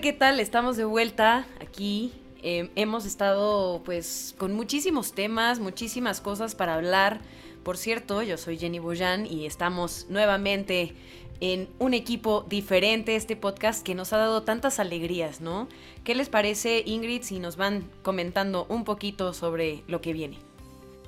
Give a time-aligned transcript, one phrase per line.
[0.00, 0.40] ¿Qué tal?
[0.40, 2.12] Estamos de vuelta aquí.
[2.42, 7.20] Eh, hemos estado pues con muchísimos temas, muchísimas cosas para hablar.
[7.62, 10.94] Por cierto, yo soy Jenny Boyan y estamos nuevamente
[11.40, 15.68] en un equipo diferente, este podcast que nos ha dado tantas alegrías, ¿no?
[16.02, 20.38] ¿Qué les parece, Ingrid, si nos van comentando un poquito sobre lo que viene?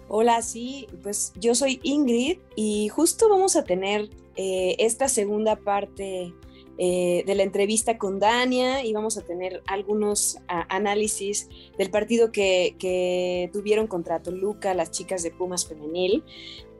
[0.09, 6.35] Hola, sí, pues yo soy Ingrid y justo vamos a tener eh, esta segunda parte
[6.79, 13.51] eh, de la entrevista con Dania y vamos a tener algunos análisis del partido que,
[13.53, 16.23] tuvieron contra Toluca las chicas de Pumas Femenil.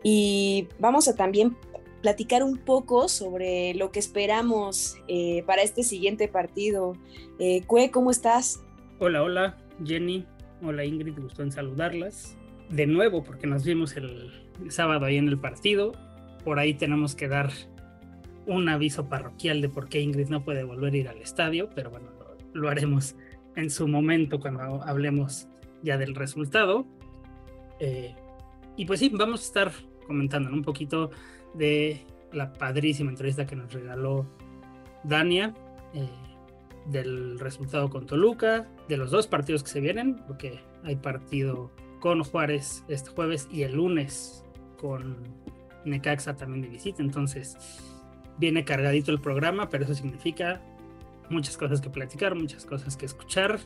[0.03, 1.57] Y vamos a también
[2.01, 6.97] platicar un poco sobre lo que esperamos eh, para este siguiente partido.
[7.39, 8.63] Eh, Cue, ¿cómo estás?
[8.99, 10.27] Hola, hola, Jenny.
[10.65, 12.37] Hola, Ingrid, gusto en saludarlas.
[12.71, 14.33] De nuevo, porque nos vimos el
[14.69, 15.93] sábado ahí en el partido.
[16.45, 17.51] Por ahí tenemos que dar
[18.47, 21.91] un aviso parroquial de por qué Ingrid no puede volver a ir al estadio, pero
[21.91, 22.09] bueno,
[22.53, 23.15] lo, haremos
[23.57, 25.49] en su momento cuando hablemos
[25.83, 26.87] ya del resultado.
[27.81, 28.15] Eh,
[28.77, 29.73] y pues sí, vamos a estar
[30.07, 31.11] comentando un poquito
[31.55, 34.27] de la padrísima entrevista que nos regaló
[35.05, 35.55] Dania,
[35.95, 36.09] eh,
[36.87, 41.71] del resultado con Toluca, de los dos partidos que se vienen, porque hay partido
[42.01, 44.45] con Juárez este jueves y el lunes
[44.79, 45.17] con
[45.85, 47.57] Necaxa también de visita, entonces
[48.39, 50.61] viene cargadito el programa, pero eso significa
[51.31, 53.61] muchas cosas que platicar, muchas cosas que escuchar.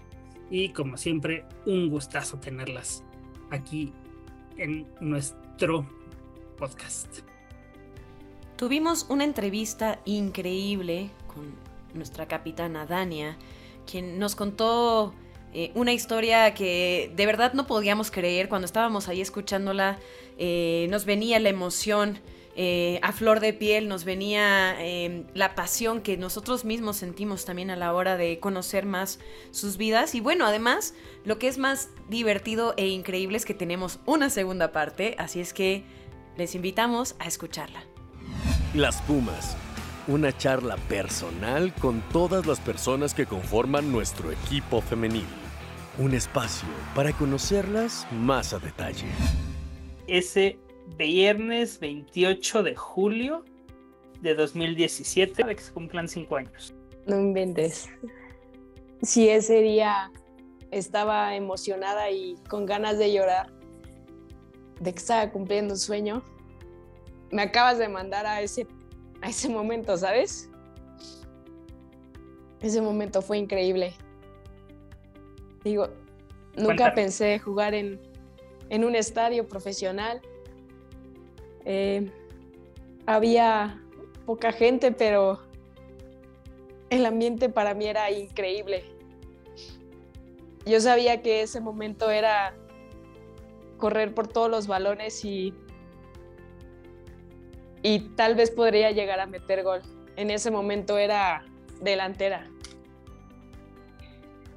[0.51, 3.03] Y como siempre un gustazo tenerlas
[3.51, 3.93] aquí
[4.57, 5.87] en nuestro
[6.57, 7.21] podcast.
[8.57, 11.55] Tuvimos una entrevista increíble con
[11.95, 13.37] nuestra capitana Dania,
[13.91, 15.15] quien nos contó
[15.53, 18.49] eh, una historia que de verdad no podíamos creer.
[18.49, 19.99] Cuando estábamos ahí escuchándola,
[20.39, 22.19] eh, nos venía la emoción
[22.59, 27.71] eh, a flor de piel, nos venía em, la pasión que nosotros mismos sentimos también
[27.71, 30.15] a la hora de conocer más sus vidas.
[30.15, 30.95] Y bueno, además,
[31.27, 35.53] lo que es más divertido e increíble es que tenemos una segunda parte, así es
[35.53, 35.85] que
[36.39, 37.85] les invitamos a escucharla.
[38.73, 39.55] Las Pumas,
[40.07, 45.27] una charla personal con todas las personas que conforman nuestro equipo femenil.
[45.99, 49.09] Un espacio para conocerlas más a detalle.
[50.07, 50.59] Ese
[50.97, 53.45] viernes 28 de julio
[54.21, 56.75] de 2017, de que se cumplan cinco años.
[57.07, 57.89] No inventes.
[59.03, 60.11] Si ese día
[60.71, 63.53] estaba emocionada y con ganas de llorar
[64.81, 66.23] de que estaba cumpliendo un sueño,
[67.31, 68.67] me acabas de mandar a ese,
[69.23, 70.51] a ese momento, ¿sabes?
[72.61, 73.95] Ese momento fue increíble.
[75.63, 75.89] Digo,
[76.57, 78.01] nunca pensé jugar en,
[78.71, 80.21] en un estadio profesional
[81.67, 82.11] eh,
[83.07, 83.83] había
[84.25, 85.41] poca gente, pero
[86.91, 88.85] el ambiente para mí era increíble.
[90.65, 92.55] Yo sabía que ese momento era
[93.79, 95.53] correr por todos los balones y,
[97.83, 99.83] y tal vez podría llegar a meter gol.
[100.17, 101.45] En ese momento era
[101.81, 102.49] delantera.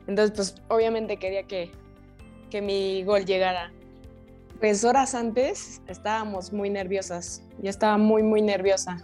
[0.08, 1.72] Entonces, pues obviamente quería que,
[2.50, 3.72] que mi gol llegara.
[4.60, 7.42] Pues horas antes estábamos muy nerviosas.
[7.62, 8.98] Yo estaba muy, muy nerviosa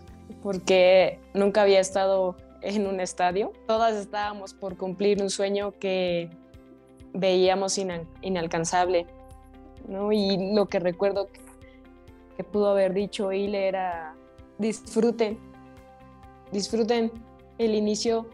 [0.43, 3.53] porque nunca había estado en un estadio.
[3.65, 6.29] Todas estábamos por cumplir un sueño que
[7.13, 7.77] veíamos
[8.21, 9.05] inalcanzable.
[9.87, 10.11] ¿no?
[10.11, 14.13] Y lo que recuerdo que, pudo haber dicho Ile era
[14.57, 15.39] disfruten,
[16.51, 17.13] disfruten
[17.59, 18.27] el inicio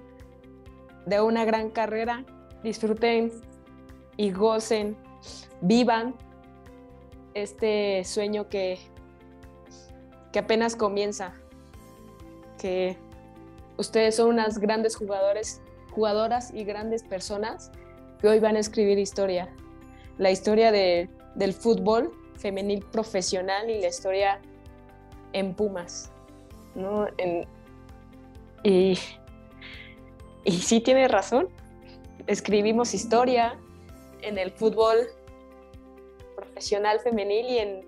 [1.05, 2.25] de una gran carrera,
[2.63, 3.31] disfruten
[4.17, 4.97] y gocen,
[5.61, 6.15] vivan
[7.33, 8.79] este sueño que,
[10.31, 11.33] que apenas comienza,
[12.59, 12.97] que
[13.77, 15.61] ustedes son unas grandes jugadores,
[15.91, 17.71] jugadoras y grandes personas
[18.19, 19.49] que hoy van a escribir historia.
[20.17, 24.41] La historia de, del fútbol femenil profesional y la historia
[25.33, 26.11] en Pumas.
[26.75, 27.07] ¿no?
[28.63, 28.97] y,
[30.43, 31.49] y sí tiene razón.
[32.27, 33.57] Escribimos historia
[34.21, 35.07] en el fútbol
[37.03, 37.85] femenil y en,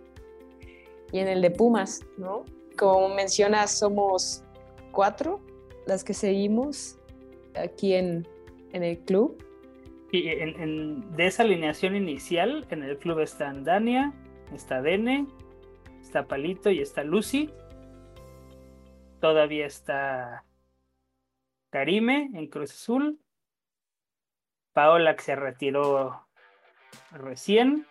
[1.11, 2.45] y en el de Pumas, ¿no?
[2.77, 4.43] Como mencionas, somos
[4.91, 5.39] cuatro
[5.85, 6.97] las que seguimos
[7.55, 8.27] aquí en,
[8.71, 9.37] en el club
[10.11, 14.13] Y de esa alineación inicial, en el club están Dania,
[14.53, 15.27] está Dene,
[16.01, 17.49] está Palito y está Lucy.
[19.19, 20.45] Todavía está
[21.69, 23.19] Karime en Cruz Azul.
[24.73, 26.27] Paola que se retiró
[27.11, 27.87] recién.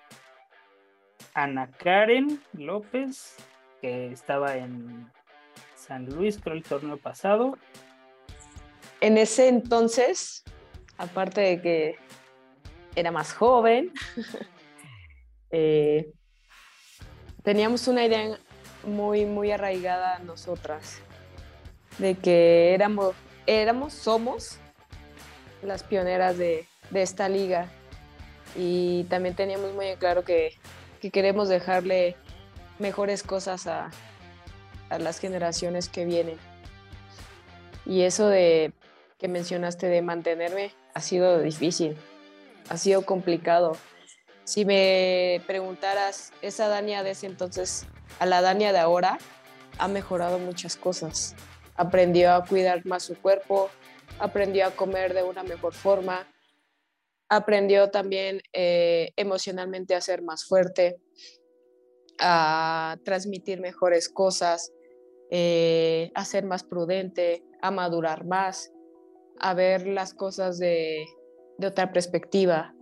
[1.35, 3.37] Ana Karen López,
[3.81, 5.11] que estaba en
[5.75, 7.59] San Luis, creo el torneo pasado.
[9.01, 10.45] En ese entonces,
[10.99, 11.97] aparte de que
[12.95, 13.93] era más joven,
[15.51, 16.13] eh,
[17.43, 18.39] teníamos una idea
[18.85, 21.01] muy, muy arraigada nosotras,
[21.99, 23.15] de que éramos,
[23.47, 24.59] éramos, somos
[25.63, 27.69] las pioneras de, esta liga.
[28.55, 30.59] Y también teníamos muy claro que,
[31.11, 32.17] queremos dejarle
[32.79, 33.91] mejores cosas a,
[34.91, 36.39] a las generaciones que vienen.
[37.87, 38.73] Y eso de
[39.19, 41.97] que mencionaste de mantenerme ha sido difícil,
[42.69, 43.77] ha sido complicado.
[44.45, 47.87] Si me preguntaras, esa Dania de ese entonces
[48.19, 49.19] a la Dania de ahora,
[49.79, 51.35] ha mejorado muchas cosas.
[51.77, 53.71] Aprendió a cuidar más su cuerpo,
[54.19, 56.27] aprendió a comer de una mejor forma,
[57.33, 60.99] aprendió también eh, emocionalmente a ser más fuerte,
[62.21, 64.71] a transmitir mejores cosas,
[65.31, 68.71] eh, a ser más prudente, a madurar más,
[69.41, 71.07] a ver las cosas de,
[71.67, 72.75] otra perspectiva.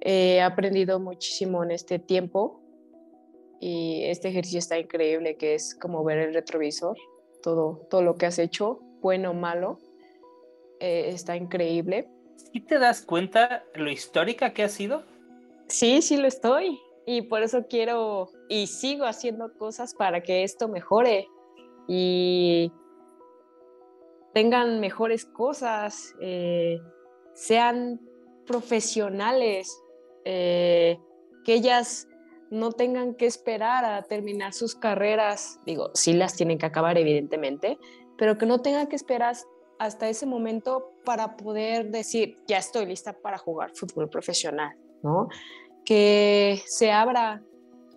[0.00, 2.62] He aprendido muchísimo en este tiempo
[3.60, 6.96] y este ejercicio está increíble, que es como ver el retrovisor,
[7.42, 9.78] todo, todo lo que has hecho, bueno o malo,
[10.78, 12.08] eh, está increíble.
[12.52, 15.04] ¿Y te das cuenta lo histórica que ha sido?
[15.68, 16.80] Sí, sí lo estoy.
[17.06, 21.26] Y por eso quiero y sigo haciendo cosas para que esto mejore
[21.88, 22.72] y
[24.32, 26.80] tengan mejores cosas, eh,
[27.34, 28.00] sean
[28.46, 29.68] profesionales,
[30.24, 30.98] eh,
[31.44, 32.06] que ellas
[32.50, 37.78] no tengan que esperar a terminar sus carreras, digo, sí las tienen que acabar evidentemente,
[38.18, 39.36] pero que no tengan que esperar
[39.80, 45.28] hasta ese momento para poder decir, ya estoy lista para jugar fútbol profesional, ¿no?
[45.86, 47.42] Que se abra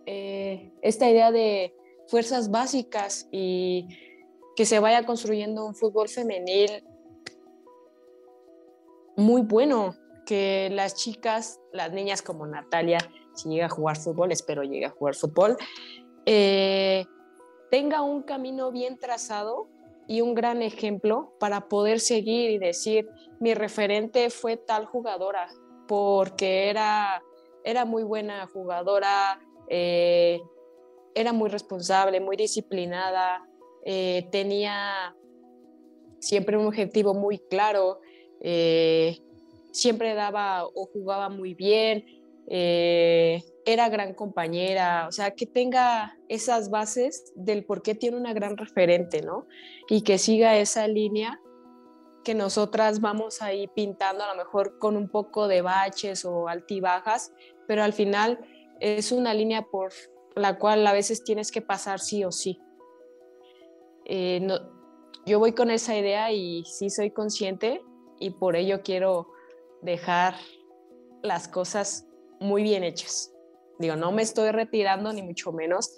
[0.05, 1.75] eh, esta idea de
[2.07, 3.89] fuerzas básicas y
[4.55, 6.85] que se vaya construyendo un fútbol femenil
[9.17, 12.99] muy bueno, que las chicas, las niñas como Natalia,
[13.35, 15.57] si llega a jugar fútbol, espero llegue a jugar fútbol,
[16.25, 17.03] eh,
[17.69, 19.72] tenga un camino bien trazado
[20.07, 23.07] y un gran ejemplo para poder seguir y decir,
[23.39, 25.47] mi referente fue tal jugadora,
[25.87, 27.23] porque era,
[27.63, 29.39] era muy buena jugadora,
[29.69, 30.41] eh,
[31.15, 33.47] era muy responsable, muy disciplinada,
[33.85, 35.15] eh, tenía
[36.19, 37.99] siempre un objetivo muy claro,
[38.41, 39.17] eh,
[39.71, 42.05] siempre daba o jugaba muy bien,
[42.47, 48.33] eh, era gran compañera, o sea, que tenga esas bases del por qué tiene una
[48.33, 49.47] gran referente, ¿no?
[49.89, 51.39] Y que siga esa línea
[52.23, 57.33] que nosotras vamos ahí pintando a lo mejor con un poco de baches o altibajas,
[57.67, 58.39] pero al final
[58.79, 59.91] es una línea por
[60.35, 62.59] la cual a veces tienes que pasar sí o sí.
[64.05, 64.47] Eh,
[65.25, 67.81] yo voy con esa idea y sí soy consciente
[68.19, 69.29] y por ello quiero
[69.81, 70.35] dejar
[71.21, 72.07] las cosas
[72.43, 73.33] muy bien hechas.
[73.79, 75.93] Digo, no me estoy retirando ni mucho menos,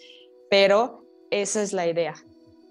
[0.50, 2.14] pero esa es la idea.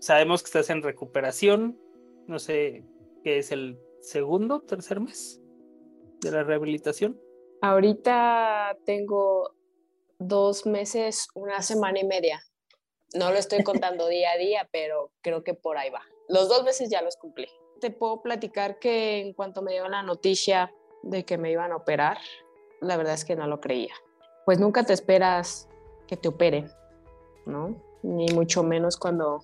[0.00, 1.78] Sabemos que estás en recuperación,
[2.26, 2.84] no sé
[3.22, 5.40] qué es el segundo, tercer mes
[6.20, 7.20] de la rehabilitación.
[7.60, 9.54] Ahorita tengo
[10.18, 12.42] dos meses, una semana y media.
[13.14, 16.02] No lo estoy contando día a día, pero creo que por ahí va.
[16.28, 17.46] Los dos meses ya los cumplí.
[17.80, 21.76] Te puedo platicar que en cuanto me dio la noticia de que me iban a
[21.76, 22.18] operar,
[22.84, 23.94] la verdad es que no lo creía.
[24.44, 25.68] Pues nunca te esperas
[26.06, 26.70] que te operen,
[27.46, 27.76] ¿no?
[28.02, 29.42] Ni mucho menos cuando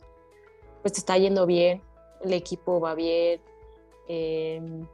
[0.83, 1.83] pues te está yendo bien,
[2.23, 3.41] el equipo va bien.
[4.09, 4.87] Em,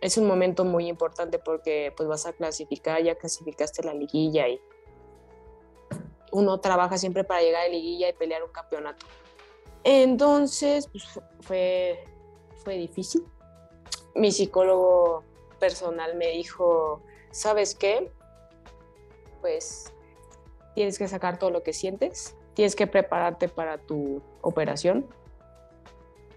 [0.00, 4.60] es un momento muy importante porque pues vas a clasificar, ya clasificaste la liguilla y
[6.32, 9.06] uno trabaja siempre para llegar a liguilla y pelear un campeonato.
[9.84, 11.04] Entonces, pues,
[11.40, 12.04] fue,
[12.56, 13.24] fue difícil.
[14.14, 15.22] Mi psicólogo
[15.60, 17.02] personal me dijo,
[17.34, 18.12] ¿sabes qué?
[19.40, 19.92] Pues
[20.74, 25.06] tienes que sacar todo lo que sientes, tienes que prepararte para tu operación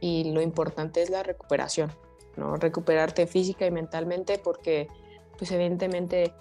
[0.01, 1.91] y lo importante es la recuperación,
[2.35, 2.55] ¿no?
[2.55, 4.87] Recuperarte física y mentalmente porque
[5.37, 6.33] pues evidentemente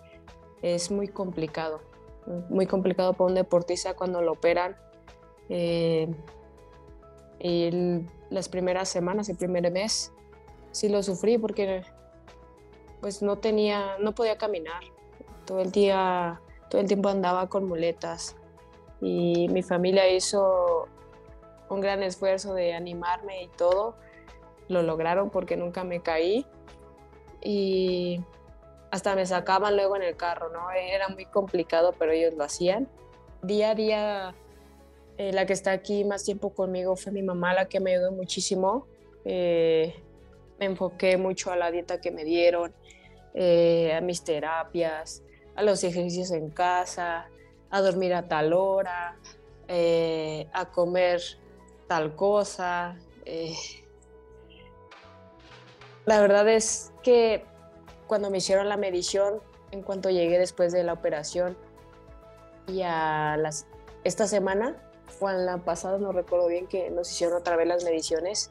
[0.62, 1.80] es muy complicado
[2.48, 4.76] muy complicado para un deportista cuando lo operan.
[5.48, 6.08] Eh,
[7.38, 10.12] y las primeras semanas, el primer mes,
[10.72, 11.82] sí lo sufrí porque
[13.00, 14.82] pues no tenía, no podía caminar.
[15.44, 18.36] Todo el día, todo el tiempo andaba con muletas
[19.00, 20.88] y mi familia hizo
[21.68, 23.96] un gran esfuerzo de animarme y todo.
[24.68, 26.46] Lo lograron porque nunca me caí
[27.42, 28.20] y
[28.90, 30.70] hasta me sacaban luego en el carro, ¿no?
[30.70, 32.88] Era muy complicado, pero ellos lo hacían.
[33.42, 34.34] Día a día,
[35.18, 38.12] eh, la que está aquí más tiempo conmigo fue mi mamá, la que me ayudó
[38.12, 38.86] muchísimo.
[39.24, 39.94] Eh,
[40.58, 42.74] me enfoqué mucho a la dieta que me dieron,
[43.34, 45.22] eh, a mis terapias,
[45.54, 47.28] a los ejercicios en casa,
[47.70, 49.16] a dormir a tal hora,
[49.68, 51.20] a comer
[51.88, 52.96] tal cosa.
[56.04, 57.44] la verdad es que
[58.06, 61.56] cuando me hicieron la medición, en cuanto llegué después de la operación,
[62.66, 63.66] y a las,
[64.04, 64.76] esta semana,
[65.20, 68.50] o en la pasada, no recuerdo bien, que nos hicieron otra vez las mediciones,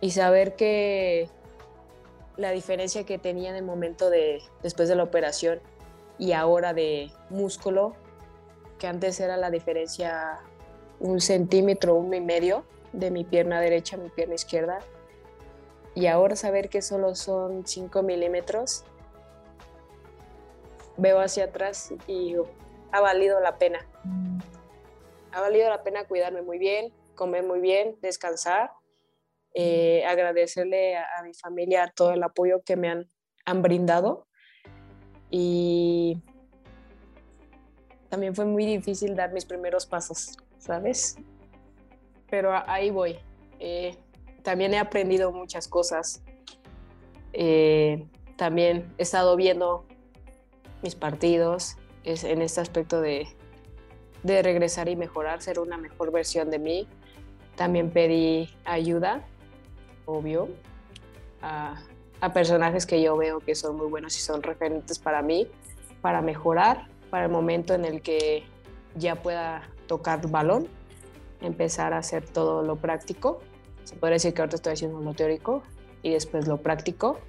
[0.00, 1.28] y saber que
[2.36, 5.60] la diferencia que tenía en el momento de después de la operación
[6.18, 7.94] y ahora de músculo,
[8.78, 10.40] que antes era la diferencia
[11.00, 14.80] un centímetro, uno y medio de mi pierna derecha a mi pierna izquierda,
[15.94, 18.84] y ahora saber que solo son 5 milímetros,
[20.96, 22.36] veo hacia atrás y
[22.92, 23.86] ha valido la pena.
[25.32, 28.70] Ha valido la pena cuidarme muy bien, comer muy bien, descansar,
[29.60, 33.10] eh, agradecerle a, mi familia todo el apoyo que me han,
[33.44, 34.28] han brindado.
[35.30, 36.22] Y
[38.08, 41.16] también fue muy difícil dar mis primeros pasos, ¿sabes?
[42.30, 43.18] Pero ahí voy.
[43.58, 43.96] Eh,
[44.44, 46.22] también he aprendido muchas cosas.
[47.32, 49.86] Eh, también he estado viendo
[50.82, 53.26] mis partidos es en este aspecto de,
[54.22, 56.86] de regresar y mejorar, ser una mejor versión de mí.
[57.56, 59.26] También pedí ayuda,
[60.08, 60.48] obvio,
[61.42, 61.76] a,
[62.32, 65.46] personajes que yo veo que son muy buenos y son referentes para mí,
[66.00, 68.42] para mejorar, para el momento en el que
[68.96, 70.66] ya pueda tocar balón,
[71.40, 73.40] empezar a hacer todo lo práctico.
[73.84, 75.62] Se puede decir que ahora estoy haciendo lo teórico
[76.02, 77.20] y después lo práctico,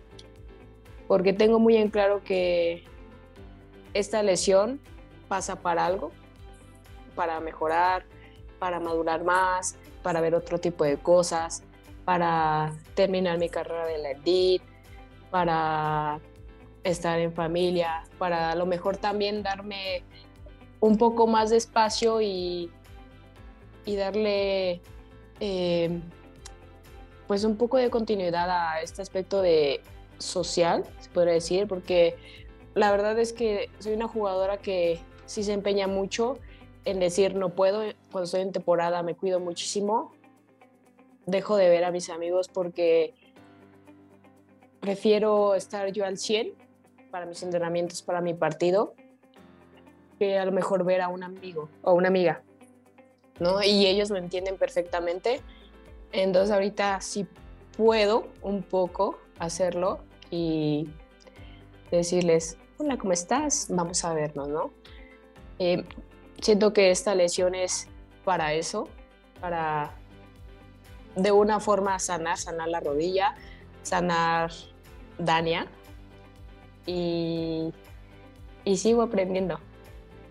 [1.08, 2.84] porque tengo muy en claro que
[3.94, 4.80] esta lesión
[5.28, 6.12] pasa para algo,
[7.16, 8.06] para mejorar,
[8.58, 11.64] para madurar más, para ver otro tipo de cosas,
[12.10, 14.64] para terminar mi carrera de la EDIT,
[15.30, 16.20] para
[16.84, 20.02] estar en familia, para a lo mejor también darme
[20.80, 22.72] un poco más de espacio y,
[23.86, 24.82] y darle
[25.40, 26.02] eh,
[27.28, 29.80] pues un poco de continuidad a este aspecto de
[30.18, 32.16] social, se podría decir, porque
[32.74, 36.40] la verdad es que soy una jugadora que sí se empeña mucho
[36.86, 40.12] en decir no puedo, cuando estoy en temporada me cuido muchísimo,
[41.30, 43.14] dejo de ver a mis amigos porque
[44.80, 46.54] prefiero estar yo al 100
[47.12, 48.94] para mis entrenamientos, para mi partido,
[50.20, 52.44] que a lo mejor ver a un amigo o una amiga,
[53.40, 53.64] ¿no?
[53.64, 55.42] Y ellos lo entienden perfectamente
[56.12, 57.28] entonces ahorita sí
[57.78, 60.00] puedo un poco hacerlo
[60.32, 60.90] y
[61.92, 63.68] decirles, hola, ¿cómo estás?
[63.70, 64.72] Vamos a vernos, ¿no?
[65.60, 65.84] Eh,
[66.42, 67.88] siento que esta lesión es
[68.26, 68.88] para eso,
[69.40, 69.96] para
[71.16, 73.36] de una forma sanar, sanar la rodilla,
[73.84, 74.52] sanar
[75.18, 75.68] Dania
[76.86, 77.74] y,
[78.66, 79.60] y sigo aprendiendo.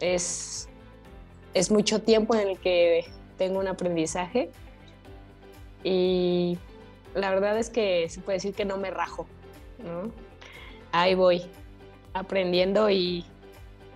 [0.01, 0.69] Es,
[1.55, 3.05] es mucho tiempo en el que
[3.37, 4.51] tengo un aprendizaje
[5.85, 6.59] y
[7.15, 9.27] la verdad es que se puede decir que no me rajo,
[10.91, 11.43] Ahí voy,
[12.15, 13.25] aprendiendo y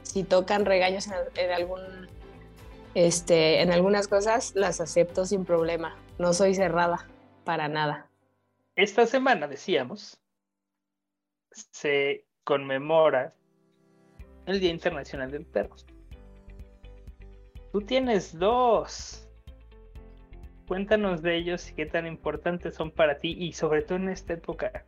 [0.02, 1.80] si tocan regaños en, algún,
[2.94, 5.96] este, en algunas cosas, las acepto sin problema.
[6.22, 7.08] No soy cerrada
[7.42, 8.08] para nada.
[8.76, 10.22] Esta semana, decíamos,
[11.50, 13.34] se conmemora
[14.46, 15.74] el Día Internacional del Perro.
[17.72, 19.28] Tú tienes dos
[20.68, 24.34] Cuéntanos de ellos y qué tan importantes son para ti y sobre todo en esta
[24.34, 24.84] época,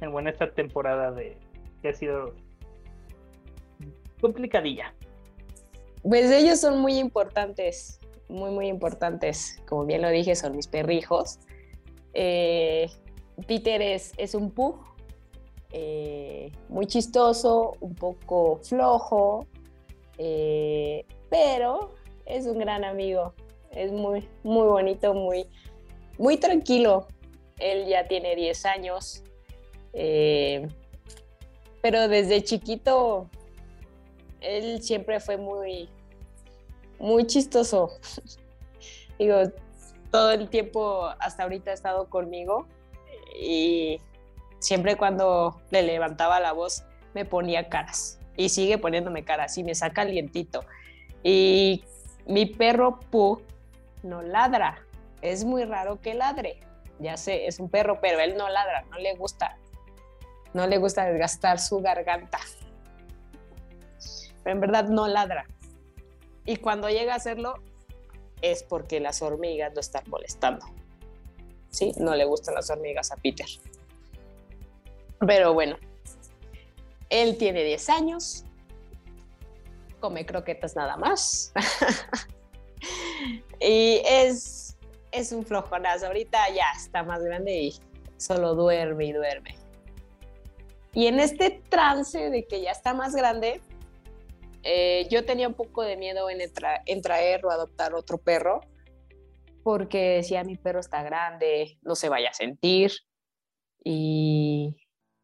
[0.00, 1.36] en esta temporada de
[1.82, 2.34] que ha sido
[4.22, 4.94] complicadilla.
[6.02, 9.60] Pues ellos son muy importantes, muy muy importantes.
[9.68, 11.38] Como bien lo dije, son mis perrijos.
[12.14, 12.90] Eh,
[13.46, 14.76] Peter es, es un pug,
[15.72, 19.46] eh, muy chistoso, un poco flojo,
[20.18, 23.34] eh, pero es un gran amigo
[23.76, 25.46] es muy, muy bonito, muy,
[26.18, 27.06] muy tranquilo.
[27.58, 29.22] Él ya tiene 10 años,
[29.92, 30.68] pero
[32.08, 33.30] desde chiquito
[34.40, 35.88] él siempre fue muy,
[36.98, 37.90] muy chistoso.
[39.18, 39.36] Digo,
[40.10, 42.66] todo el tiempo hasta ahorita ha estado conmigo
[43.38, 44.00] y
[44.58, 46.84] siempre cuando le levantaba la voz
[47.14, 50.64] me ponía caras y sigue poniéndome caras y me saca alientito.
[51.22, 51.84] Y
[52.26, 53.42] mi perro Pu
[54.02, 54.86] no ladra,
[55.22, 56.60] es muy raro que ladre.
[56.98, 59.56] Ya sé, es un perro, pero él no ladra, no le gusta.
[60.54, 62.38] No le gusta desgastar su garganta.
[64.42, 65.46] Pero en verdad no ladra.
[66.46, 67.54] Y cuando llega a hacerlo
[68.40, 70.64] es porque las hormigas lo están molestando.
[71.70, 71.92] ¿Sí?
[71.98, 73.46] No le gustan las hormigas a Peter.
[75.26, 75.76] Pero bueno,
[77.10, 78.44] él tiene 10 años,
[80.00, 81.52] come croquetas nada más.
[83.60, 84.76] y es,
[85.10, 86.06] es un flojonazo.
[86.06, 87.74] Ahorita ya está más grande y
[88.16, 89.56] solo duerme y duerme.
[90.92, 93.60] Y en este trance de que ya está más grande,
[94.68, 98.62] eh, yo tenía un poco de miedo en, en traer o adoptar otro perro,
[99.62, 102.90] porque decía, mi perro está grande, no se vaya a sentir.
[103.84, 104.76] Y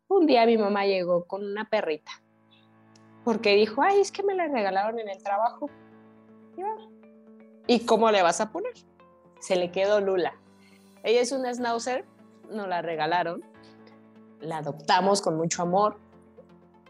[0.06, 2.12] un día mi mamá llegó con una perrita,
[3.24, 5.68] porque dijo, ay, es que me la regalaron en el trabajo.
[7.66, 8.74] ¿Y cómo le vas a poner?
[9.40, 10.40] Se le quedó Lula.
[11.02, 12.04] Ella es una schnauzer,
[12.48, 13.42] nos la regalaron,
[14.38, 15.98] la adoptamos con mucho amor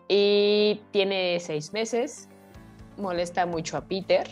[0.07, 2.29] y tiene seis meses
[2.97, 4.29] molesta mucho a Peter,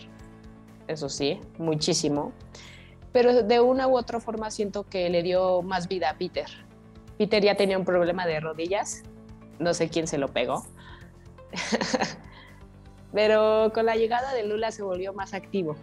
[0.88, 2.33] eso sí, muchísimo,
[3.12, 6.47] pero de una u otra forma siento que le dio más vida a Peter.
[7.19, 9.02] Peter ya tenía un problema de rodillas,
[9.59, 10.64] no sé quién se lo pegó,
[13.12, 15.76] pero con la llegada de Lula se volvió más activo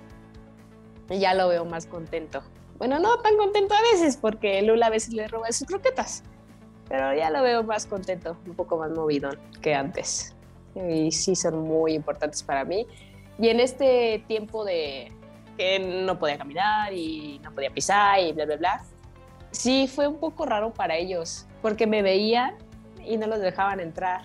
[1.09, 2.41] y ya lo veo más contento.
[2.77, 6.23] Bueno, no tan contento a veces porque Lula a veces le roba sus croquetas,
[6.87, 9.29] pero ya lo veo más contento, un poco más movido
[9.61, 10.36] que antes
[10.89, 12.85] y sí son muy importantes para mí.
[13.39, 15.11] Y en este tiempo de
[15.57, 18.83] que no podía caminar y no podía pisar y bla, bla, bla,
[19.51, 22.55] sí fue un poco raro para ellos, porque me veían
[23.03, 24.21] y no los dejaban entrar,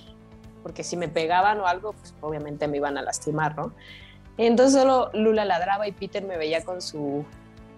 [0.62, 3.72] porque si me pegaban o algo, pues obviamente me iban a lastimar, ¿no?
[4.36, 7.24] Entonces solo Lula ladraba y Peter me veía con su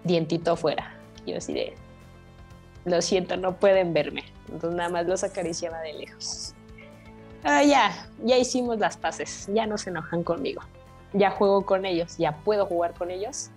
[0.03, 0.97] dientito afuera.
[1.25, 1.73] Yo así de,
[2.85, 4.23] lo siento, no pueden verme.
[4.49, 6.54] Entonces nada más los acariciaba de lejos.
[7.47, 10.63] Ah, ya, ya hicimos las paces, ya no se enojan conmigo,
[11.13, 13.51] ya juego con ellos, ya puedo jugar con ellos.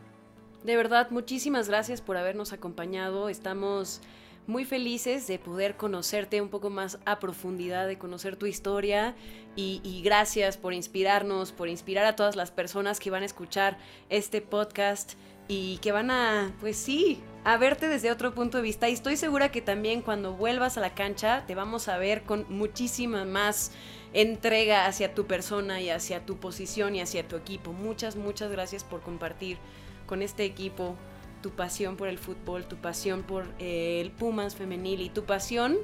[0.63, 4.03] De verdad, muchísimas gracias por habernos acompañado, estamos
[4.47, 9.15] muy felices de poder conocerte un poco más a profundidad, de conocer tu historia.
[9.57, 13.79] Y, y, gracias por inspirarnos, por inspirar a todas las personas que van a escuchar
[14.11, 15.15] este podcast
[15.49, 18.91] y que van a, pues sí, a verte desde otro punto de vista.
[18.91, 22.45] Y estoy segura que también cuando vuelvas a la cancha te vamos a ver con
[22.51, 23.73] muchísima más
[24.13, 27.73] entrega hacia tu persona y hacia tu posición y hacia tu equipo.
[27.73, 29.57] Muchas, muchas gracias por compartir
[30.05, 30.95] con este equipo
[31.41, 35.79] tu pasión por el fútbol, tu pasión por eh, el Pumas femenil y tu pasión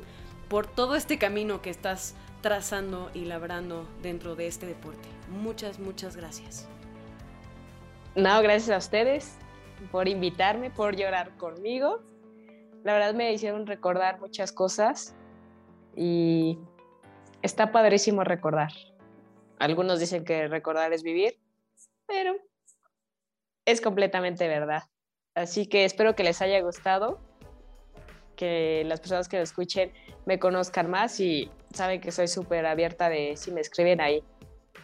[0.50, 5.08] por todo este camino que estás trazando y labrando dentro de este deporte.
[5.30, 6.68] Muchas, muchas gracias.
[8.16, 9.38] No, gracias a ustedes
[9.90, 12.02] por invitarme, por llorar conmigo.
[12.82, 15.14] La verdad me hicieron recordar muchas cosas
[15.96, 16.58] y
[17.42, 18.72] está padrísimo recordar.
[19.58, 21.38] Algunos dicen que recordar es vivir,
[22.06, 22.36] pero
[23.64, 24.82] es completamente verdad.
[25.34, 27.18] Así que espero que les haya gustado,
[28.36, 29.92] que las personas que lo escuchen
[30.26, 34.22] me conozcan más y saben que soy súper abierta de si me escriben ahí.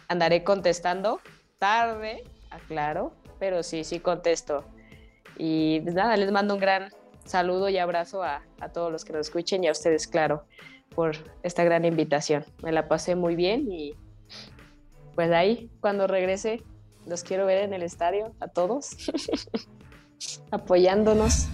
[0.07, 1.21] Andaré contestando
[1.57, 4.65] tarde, aclaro, pero sí, sí contesto.
[5.37, 6.91] Y pues nada, les mando un gran
[7.25, 10.43] saludo y abrazo a, todos los que nos escuchen y a ustedes, claro,
[10.93, 12.45] por esta gran invitación.
[12.63, 13.95] Me la pasé muy bien y
[15.15, 16.63] pues ahí, cuando regrese,
[17.05, 18.97] los quiero ver en el estadio, a todos,
[20.51, 21.47] apoyándonos.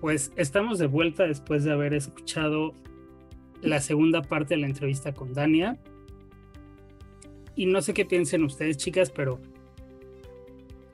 [0.00, 2.72] Pues estamos de vuelta después de haber escuchado
[3.60, 5.78] la segunda parte de la entrevista con Dania.
[7.54, 9.38] Y no sé qué piensen ustedes, chicas, pero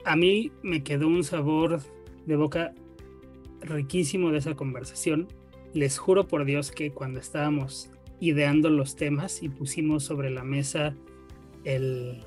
[0.08, 1.80] a mí me quedó un sabor
[2.24, 2.74] de boca
[3.60, 5.28] riquísimo de esa conversación.
[5.74, 10.94] Les juro por Dios que cuando estábamos ideando los temas y pusimos sobre la mesa
[11.64, 12.22] el,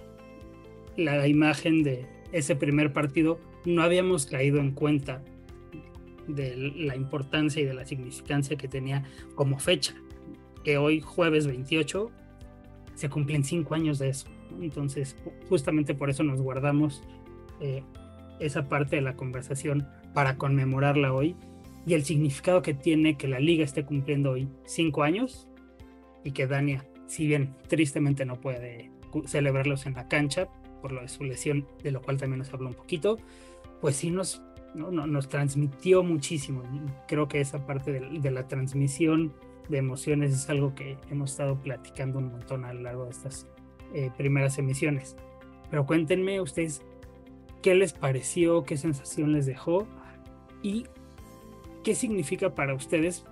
[0.96, 5.24] la imagen de ese primer partido, no habíamos caído en cuenta
[6.28, 9.96] de la importancia y de la significancia que tenía como fecha,
[10.64, 12.12] que hoy jueves 28
[12.94, 14.28] se cumplen cinco años de eso.
[14.62, 15.18] Entonces,
[15.50, 17.02] justamente por eso nos guardamos
[17.62, 17.84] eh,
[18.40, 21.36] esa parte de la conversación para conmemorarla hoy
[21.86, 25.48] y el significado que tiene que la liga esté cumpliendo hoy cinco años
[26.24, 28.92] y que Dania, si bien tristemente no puede
[29.26, 30.48] celebrarlos en la cancha
[30.82, 33.18] por lo de su lesión, de lo cual también nos habló un poquito,
[33.80, 34.42] pues sí nos,
[34.74, 36.64] nos transmitió muchísimo.
[37.08, 39.34] Creo que esa parte de, de la transmisión
[39.70, 43.48] de emociones, es algo que hemos estado platicando un montón a lo largo de estas
[43.94, 45.16] eh, primeras emisiones.
[45.70, 46.82] Pero cuéntenme ustedes
[47.62, 49.88] qué les pareció, qué sensación les dejó
[50.62, 50.86] y
[51.84, 53.24] qué significa para ustedes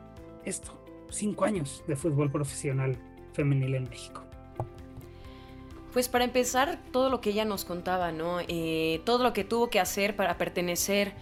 [0.45, 0.71] esto,
[1.09, 2.97] cinco años de fútbol profesional
[3.33, 4.23] femenil en México.
[5.93, 8.39] Pues para empezar, todo lo que ella nos contaba, ¿no?
[8.47, 11.13] Eh, todo lo que tuvo que hacer para pertenecer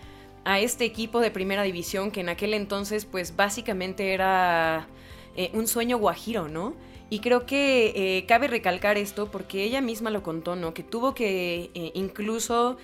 [0.44, 4.88] a este equipo de primera división que en aquel entonces pues básicamente era
[5.36, 6.74] eh, un sueño guajiro, ¿no?
[7.10, 10.74] Y creo que eh, cabe recalcar esto porque ella misma lo contó, ¿no?
[10.74, 12.78] Que tuvo que incluso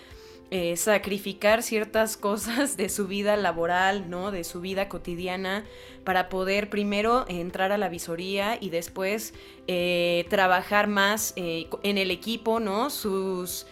[0.56, 4.30] eh, sacrificar ciertas cosas de su vida laboral, ¿no?
[4.30, 5.66] De su vida cotidiana,
[6.04, 9.34] para poder primero entrar a la visoría y después
[9.66, 12.92] eh, trabajar más eh, en el equipo, ¿no?
[12.92, 13.66] Sus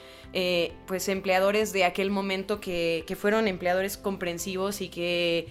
[0.88, 5.50] pues empleadores de aquel momento que, fueron empleadores comprensivos y que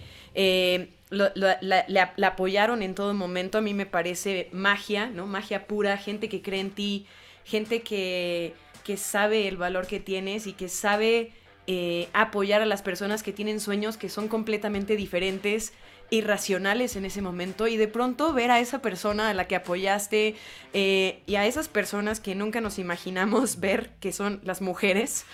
[1.11, 3.59] la, apoyaron en todo momento.
[3.59, 5.27] A mí me parece magia, ¿no?
[5.27, 7.05] Magia pura, gente que cree en ti,
[7.45, 11.31] gente que que sabe el valor que tienes y que sabe
[11.67, 15.73] eh, apoyar a las personas que tienen sueños que son completamente diferentes,
[16.09, 20.35] irracionales en ese momento y de pronto ver a esa persona a la que apoyaste
[20.73, 25.25] eh, y a esas personas que nunca nos imaginamos ver, que son las mujeres,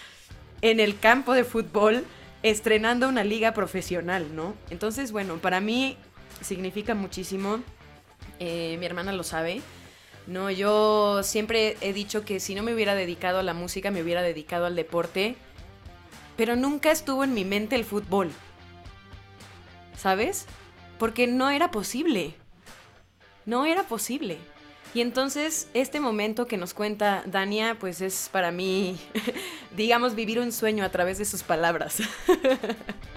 [0.61, 2.03] en el campo de fútbol
[2.43, 4.55] estrenando una liga profesional, ¿no?
[4.69, 5.97] Entonces, bueno, para mí
[6.41, 7.59] significa muchísimo,
[8.39, 9.61] eh, mi hermana lo sabe,
[10.27, 14.01] no, yo siempre he dicho que si no me hubiera dedicado a la música, me
[14.01, 15.37] hubiera dedicado al deporte.
[16.35, 18.29] Pero nunca estuvo en mi mente el fútbol.
[19.97, 20.45] ¿Sabes?
[20.99, 22.35] Porque no era posible.
[23.45, 24.37] No era posible.
[24.93, 28.97] Y entonces este momento que nos cuenta Dania, pues es para mí,
[29.75, 31.97] digamos, vivir un sueño a través de sus palabras.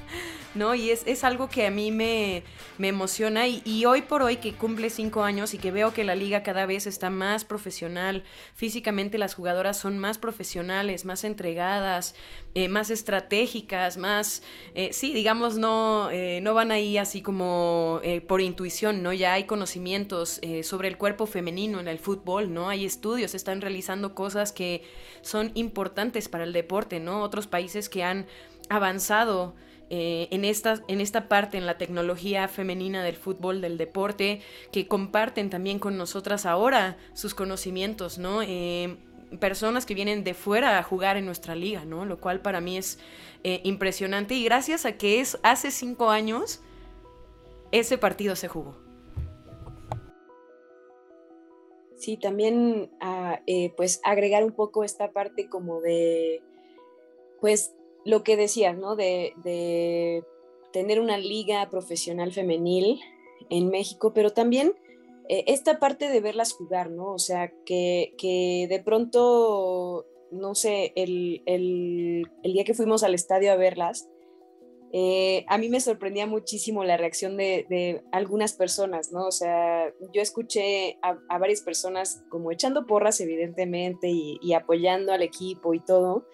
[0.54, 0.74] ¿no?
[0.74, 2.42] Y es, algo que a mí me,
[2.78, 6.42] emociona y, hoy por hoy que cumple cinco años y que veo que la liga
[6.42, 12.14] cada vez está más profesional, físicamente las jugadoras son más profesionales, más entregadas,
[12.54, 14.42] eh, más estratégicas, más,
[14.74, 19.12] eh, sí, digamos, no, eh, no van ahí así como por intuición, ¿no?
[19.12, 22.68] Ya hay conocimientos sobre el cuerpo femenino en el fútbol, ¿no?
[22.68, 24.82] Hay estudios, están realizando cosas que
[25.22, 27.22] son importantes para el deporte, ¿no?
[27.22, 28.26] Otros países que han
[28.68, 29.54] avanzado
[29.92, 34.86] eh, en, esta, en esta parte, en la tecnología femenina del fútbol, del deporte, que
[34.86, 38.40] comparten también con nosotras ahora sus conocimientos, ¿no?
[38.40, 38.98] Eh,
[39.40, 42.04] personas que vienen de fuera a jugar en nuestra liga, ¿no?
[42.04, 43.00] Lo cual para mí es
[43.42, 46.62] eh, impresionante y gracias a que es hace cinco años
[47.72, 48.76] ese partido se jugó.
[51.96, 53.40] Sí, también ah,
[53.76, 56.42] pues agregar un poco esta parte como de
[57.40, 58.96] pues lo que decías, ¿no?
[58.96, 60.24] De,
[60.72, 63.00] tener una liga profesional femenil
[63.48, 64.74] en México, pero también
[65.28, 67.12] eh, esta parte de verlas jugar, ¿no?
[67.12, 68.14] O sea, que,
[68.68, 71.42] de pronto, no sé, el,
[72.44, 74.08] día que fuimos al estadio a verlas,
[74.92, 79.26] eh, a mí me sorprendía muchísimo la reacción de, algunas personas, ¿no?
[79.26, 85.74] O sea, yo escuché a, varias personas como echando porras, evidentemente, y apoyando al equipo
[85.74, 86.28] y todo,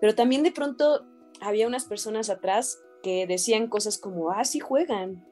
[0.00, 1.06] pero también de pronto
[1.42, 5.26] había unas personas atrás que decían cosas como, ah, sí juegan,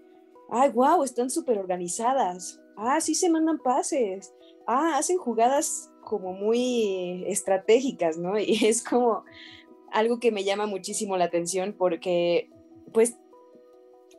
[0.50, 4.34] ay, wow, están súper organizadas, ah, sí se mandan pases,
[4.66, 8.38] ah, hacen jugadas como muy estratégicas, ¿no?
[8.38, 9.24] Y es como
[9.92, 12.50] algo que me llama muchísimo la atención porque,
[12.92, 13.16] pues,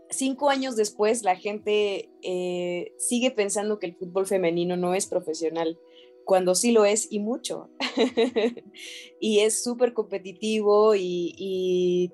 [0.09, 5.77] cinco años después la gente eh, sigue pensando que el fútbol femenino no es profesional
[6.25, 7.69] cuando sí lo es y mucho.
[9.19, 12.11] y es súper competitivo y,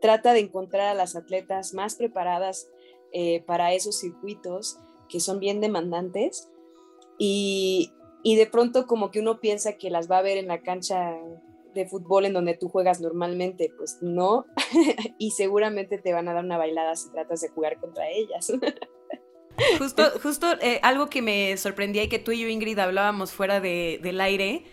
[0.00, 2.70] trata de encontrar a las atletas más preparadas
[3.12, 4.78] eh, para esos circuitos
[5.08, 6.50] que son bien demandantes.
[7.18, 7.92] Y,
[8.24, 11.16] de pronto como que uno piensa que las va a ver en la cancha
[11.74, 14.44] de fútbol en donde tú juegas normalmente, pues no,
[15.18, 18.52] y seguramente te van a dar una bailada si tratas de jugar contra ellas.
[19.78, 23.60] Justo, justo eh, algo que me sorprendía y que tú y yo, Ingrid, hablábamos fuera
[23.60, 24.64] de, del aire,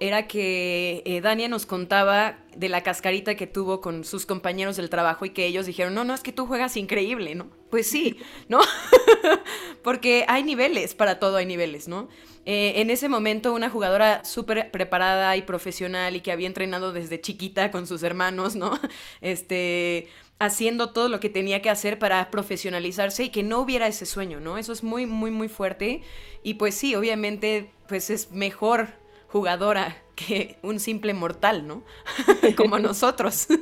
[0.00, 4.90] era que eh, Dania nos contaba de la cascarita que tuvo con sus compañeros del
[4.90, 7.48] trabajo y que ellos dijeron, no, no, es que tú juegas increíble, ¿no?
[7.70, 8.60] Pues sí, ¿no?
[9.82, 12.08] Porque hay niveles, para todo hay niveles, ¿no?
[12.46, 17.20] Eh, en ese momento una jugadora súper preparada y profesional y que había entrenado desde
[17.20, 18.78] chiquita con sus hermanos, ¿no?
[19.20, 24.06] Este, haciendo todo lo que tenía que hacer para profesionalizarse y que no hubiera ese
[24.06, 24.58] sueño, ¿no?
[24.58, 26.02] Eso es muy, muy, muy fuerte.
[26.42, 28.88] Y pues sí, obviamente, pues es mejor
[29.28, 31.82] jugadora que un simple mortal, ¿no?
[32.56, 33.46] Como nosotros.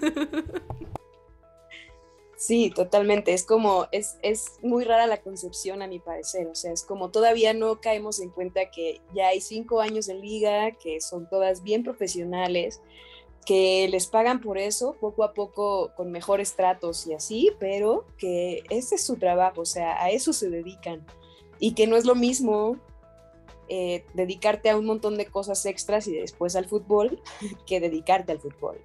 [2.43, 3.33] Sí, totalmente.
[3.35, 6.49] Es como, es, es muy rara la concepción a mi parecer.
[6.49, 10.21] O sea, es como todavía no caemos en cuenta que ya hay cinco años en
[10.21, 12.81] liga, que son todas bien profesionales,
[13.45, 18.63] que les pagan por eso, poco a poco con mejores tratos y así, pero que
[18.71, 21.05] ese es su trabajo, o sea, a eso se dedican.
[21.59, 22.77] Y que no es lo mismo
[23.69, 27.21] eh, dedicarte a un montón de cosas extras y después al fútbol
[27.67, 28.81] que dedicarte al fútbol.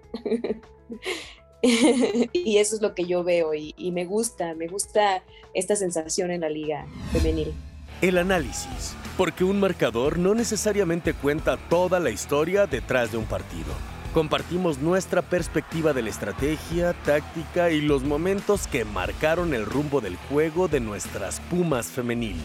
[1.61, 6.31] y eso es lo que yo veo y, y me gusta, me gusta esta sensación
[6.31, 7.53] en la liga femenil.
[8.01, 13.73] El análisis, porque un marcador no necesariamente cuenta toda la historia detrás de un partido.
[14.13, 20.15] Compartimos nuestra perspectiva de la estrategia, táctica y los momentos que marcaron el rumbo del
[20.15, 22.37] juego de nuestras Pumas femenil.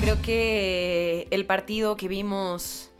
[0.00, 2.92] Creo que el partido que vimos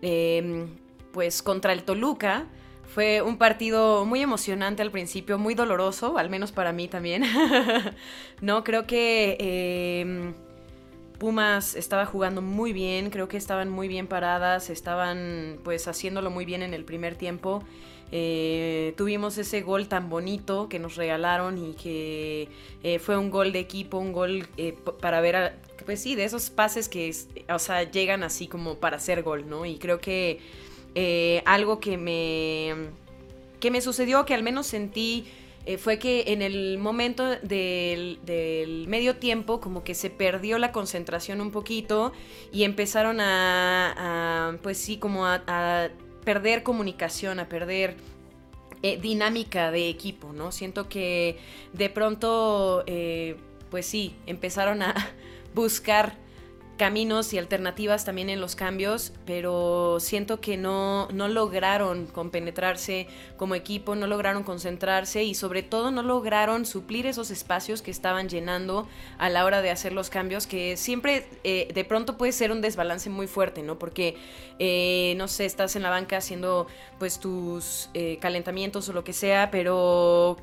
[0.00, 0.66] eh,
[1.12, 2.46] pues contra el Toluca
[2.94, 7.24] fue un partido muy emocionante al principio, muy doloroso, al menos para mí también.
[8.40, 10.34] no, creo que eh,
[11.18, 16.44] Pumas estaba jugando muy bien, creo que estaban muy bien paradas, estaban pues haciéndolo muy
[16.44, 17.62] bien en el primer tiempo.
[18.12, 22.48] Eh, tuvimos ese gol tan bonito que nos regalaron y que
[22.82, 26.24] eh, fue un gol de equipo, un gol eh, para ver, a, pues sí, de
[26.24, 27.12] esos pases que,
[27.48, 29.66] o sea, llegan así como para hacer gol, ¿no?
[29.66, 30.38] Y creo que
[30.94, 32.74] eh, algo que me,
[33.58, 35.26] que me sucedió, que al menos sentí,
[35.66, 40.70] eh, fue que en el momento del, del, medio tiempo como que se perdió la
[40.70, 42.12] concentración un poquito
[42.52, 45.88] y empezaron a, pues sí, como a, a,
[46.24, 47.96] perder comunicación, a perder
[48.82, 50.52] eh, dinámica de equipo, ¿no?
[50.52, 51.38] Siento que
[51.72, 53.36] de pronto, eh,
[53.68, 54.94] pues sí, empezaron a
[55.54, 56.16] buscar
[56.76, 63.54] caminos y alternativas también en los cambios, pero siento que no, no lograron compenetrarse como
[63.54, 68.86] equipo, no lograron concentrarse y sobre todo no lograron suplir esos espacios que estaban llenando
[69.18, 72.60] a la hora de hacer los cambios, que siempre eh, de pronto puede ser un
[72.60, 73.78] desbalance muy fuerte, ¿no?
[73.78, 74.16] Porque,
[74.58, 76.66] eh, no sé, estás en la banca haciendo
[76.98, 80.36] pues tus eh, calentamientos o lo que sea, pero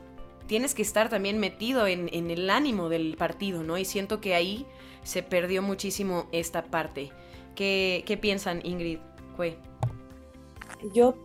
[0.48, 3.78] tienes que estar también metido en, en el ánimo del partido, ¿no?
[3.78, 4.66] Y siento que ahí
[5.04, 7.12] se perdió muchísimo esta parte.
[7.56, 9.00] ¿Qué, qué piensan, Ingrid?
[9.36, 9.58] Cue?
[10.94, 11.16] Yo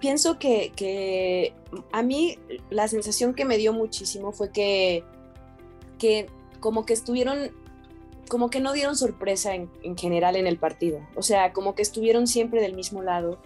[0.00, 1.52] pienso que, que,
[1.92, 2.38] a mí
[2.70, 5.04] la sensación que me dio muchísimo fue que,
[5.98, 6.26] que
[6.60, 7.50] como que estuvieron,
[8.28, 11.00] como que no dieron sorpresa en, en, general en el partido.
[11.14, 13.38] O sea, como que estuvieron siempre del mismo lado.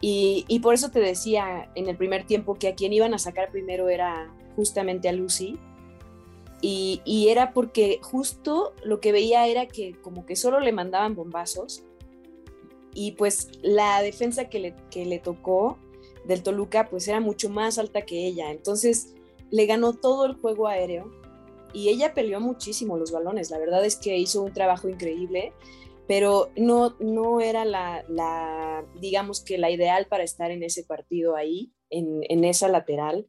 [0.00, 3.50] Y, por eso te decía en el primer tiempo que a quien iban a sacar
[3.50, 5.58] primero era justamente a Lucy
[6.60, 11.16] y, y, era porque justo lo que veía era que como que solo le mandaban
[11.16, 11.82] bombazos
[12.94, 15.78] y pues la defensa que le, que le tocó
[16.24, 18.50] del Toluca pues era mucho más alta que ella.
[18.50, 19.14] Entonces
[19.50, 21.10] le ganó todo el juego aéreo
[21.72, 23.50] y ella peleó muchísimo los balones.
[23.50, 25.52] La verdad es que hizo un trabajo increíble,
[26.08, 31.72] pero no, no era la, digamos que la ideal para estar en ese partido ahí,
[31.90, 33.28] en, en esa lateral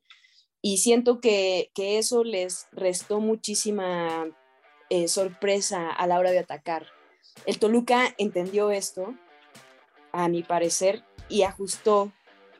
[0.61, 4.27] y siento que, que eso les restó muchísima
[4.89, 6.87] eh, sorpresa a la hora de atacar.
[7.45, 9.15] El Toluca entendió esto,
[10.11, 12.11] a mi parecer, y ajustó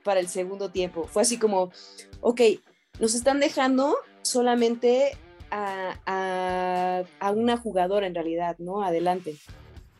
[0.04, 1.06] para el segundo tiempo.
[1.06, 1.72] Fue así como,
[2.22, 2.42] ok,
[3.00, 5.18] nos están dejando solamente
[5.52, 8.84] a, a una jugadora en realidad, ¿no?
[8.84, 9.36] Adelante.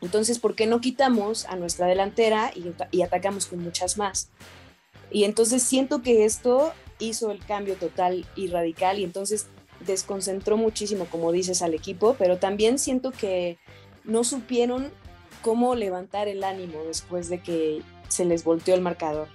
[0.00, 2.52] Entonces, ¿por qué no quitamos a nuestra delantera
[2.90, 4.30] y, atacamos con muchas más?
[5.10, 9.48] Y entonces siento que esto hizo el cambio total y radical y entonces
[9.80, 13.58] desconcentró muchísimo, como dices, al equipo, pero también siento que
[14.04, 14.90] no supieron
[15.42, 19.28] cómo levantar el ánimo después de que se les volteó el marcador.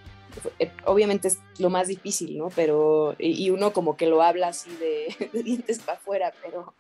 [0.60, 2.50] Eh, obviamente es lo más difícil, ¿no?
[2.56, 6.74] Pero, y uno como que lo habla así de, de dientes para afuera, pero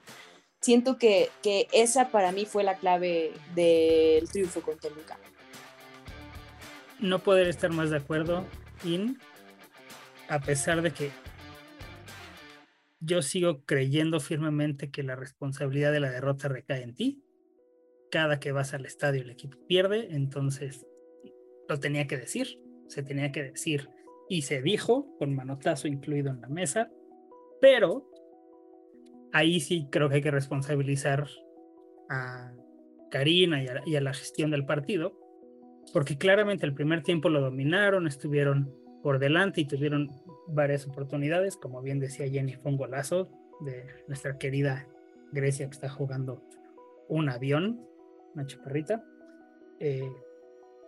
[0.65, 5.19] siento que, que, esa para mí fue la clave del triunfo con Toluca.
[6.99, 8.43] No poder estar más de acuerdo,
[8.83, 9.19] In,
[10.27, 11.11] a pesar de que
[12.99, 17.23] yo sigo creyendo firmemente que la responsabilidad de la derrota recae en ti.
[18.09, 20.87] Cada que vas al estadio el equipo pierde, entonces
[21.69, 23.89] lo tenía que decir, se tenía que decir
[24.29, 26.89] y se dijo con manotazo incluido en la mesa,
[27.61, 28.09] pero
[29.35, 31.27] ahí sí creo que hay que responsabilizar
[32.09, 32.53] a
[33.11, 35.19] Karina y a, y a la gestión del partido,
[35.91, 40.09] porque claramente el primer tiempo lo dominaron, estuvieron por delante y tuvieron
[40.47, 41.57] varias oportunidades.
[41.57, 44.87] Como bien decía Jenny, fue un golazo de nuestra querida
[45.33, 46.41] Grecia que está jugando
[47.09, 47.85] un avión,
[48.35, 49.03] una chaparrita.
[49.81, 50.09] Eh,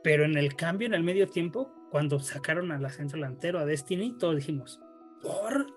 [0.05, 4.17] pero en el cambio, en el medio tiempo, cuando sacaron al centro delantero, a Destiny,
[4.17, 4.79] todos dijimos,
[5.21, 5.67] ¿por?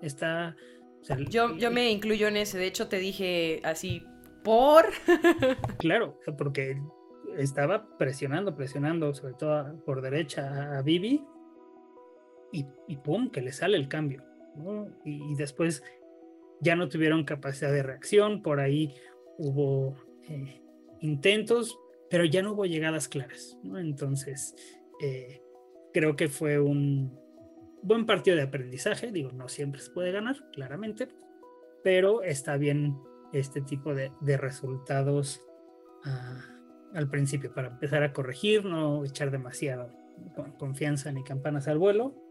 [0.00, 0.56] Está...
[1.28, 4.04] yo, yo me incluyo en ese, de hecho te dije así,
[4.42, 4.86] por...
[5.78, 6.80] claro, porque
[7.38, 11.24] estaba presionando, presionando, sobre todo por derecha a Bibi,
[12.52, 14.22] y, y pum, que le sale el cambio.
[15.04, 15.82] Y, después
[16.60, 18.94] ya no tuvieron capacidad de reacción, por ahí
[19.38, 19.96] hubo
[20.28, 20.62] eh,
[21.00, 21.76] intentos,
[22.08, 23.58] pero ya no hubo llegadas claras.
[23.76, 24.54] Entonces,
[25.02, 25.42] eh,
[25.92, 27.18] creo que fue un
[27.84, 29.12] buen partido de aprendizaje.
[29.12, 31.08] Digo, no siempre se puede ganar, claramente,
[31.82, 32.96] pero está bien
[33.32, 35.40] este tipo de, resultados
[36.04, 36.42] ah,
[36.94, 39.92] al principio para empezar a corregir, no echar demasiada
[40.58, 42.24] confianza ni campanas al vuelo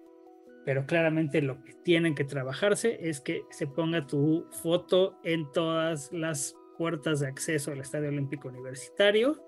[0.65, 6.11] pero claramente lo que tienen que trabajarse es que se ponga tu foto en todas
[6.13, 9.43] las puertas de acceso al Estadio Olímpico Universitario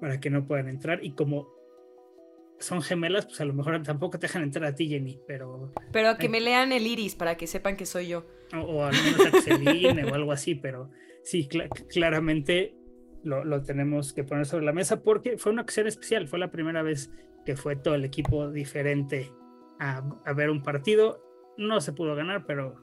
[0.00, 1.48] para que no puedan entrar y como
[2.58, 5.72] son gemelas, pues a lo mejor tampoco te dejan entrar a ti, Jenny, pero...
[5.92, 8.26] Pero que me lean el iris para que sepan que soy yo.
[8.54, 10.90] O, al menos a o algo así, pero
[11.22, 11.48] sí,
[11.90, 12.74] claramente
[13.22, 16.50] lo, lo, tenemos que poner sobre la mesa porque fue una ocasión especial, fue la
[16.50, 17.10] primera vez
[17.44, 19.32] que fue todo el equipo diferente
[19.78, 20.02] a,
[20.34, 21.24] ver un partido.
[21.56, 22.74] No se pudo ganar, pero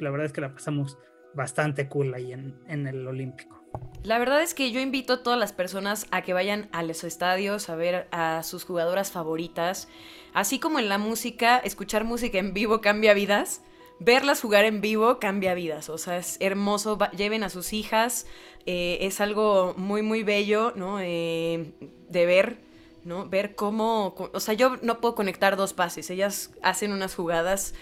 [0.00, 0.98] la verdad es que la pasamos
[1.34, 3.63] bastante cool ahí en, en, el Olímpico.
[4.04, 7.04] La verdad es que yo invito a todas las personas a que vayan a los
[7.04, 9.88] estadios a ver a sus jugadoras favoritas.
[10.34, 13.62] Así como en la música, escuchar música en vivo cambia vidas.
[14.00, 15.88] Verlas jugar en vivo cambia vidas.
[15.88, 16.98] O sea, es hermoso.
[17.16, 18.26] lleven a sus hijas.
[18.66, 21.00] Eh, es algo muy, muy bello, ¿no?
[21.00, 21.72] Eh,
[22.10, 22.58] de ver
[23.04, 23.28] ¿no?
[23.28, 27.74] Ver cómo, o sea, yo no puedo conectar dos pases, ellas hacen unas jugadas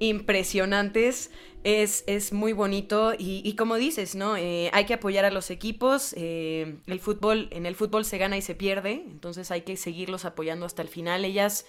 [0.00, 1.30] impresionantes,
[1.64, 4.36] es, es muy bonito y, como dices, ¿no?
[4.36, 8.36] Eh, hay que apoyar a los equipos, eh, el fútbol, en el fútbol se gana
[8.36, 11.66] y se pierde, entonces hay que seguirlos apoyando hasta el final, ellas...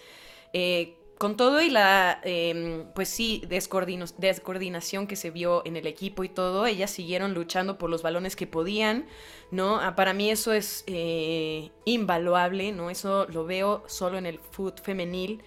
[0.53, 6.23] Eh, con todo y la, em, pues sí, descoordinación que se vio en el equipo
[6.23, 9.05] y todo, ellas siguieron luchando por los balones que podían,
[9.51, 9.81] ¿no?
[9.81, 12.89] Ah, para mí eso es eh, invaluable, ¿no?
[12.89, 15.43] Eso lo veo solo en el foot femenil,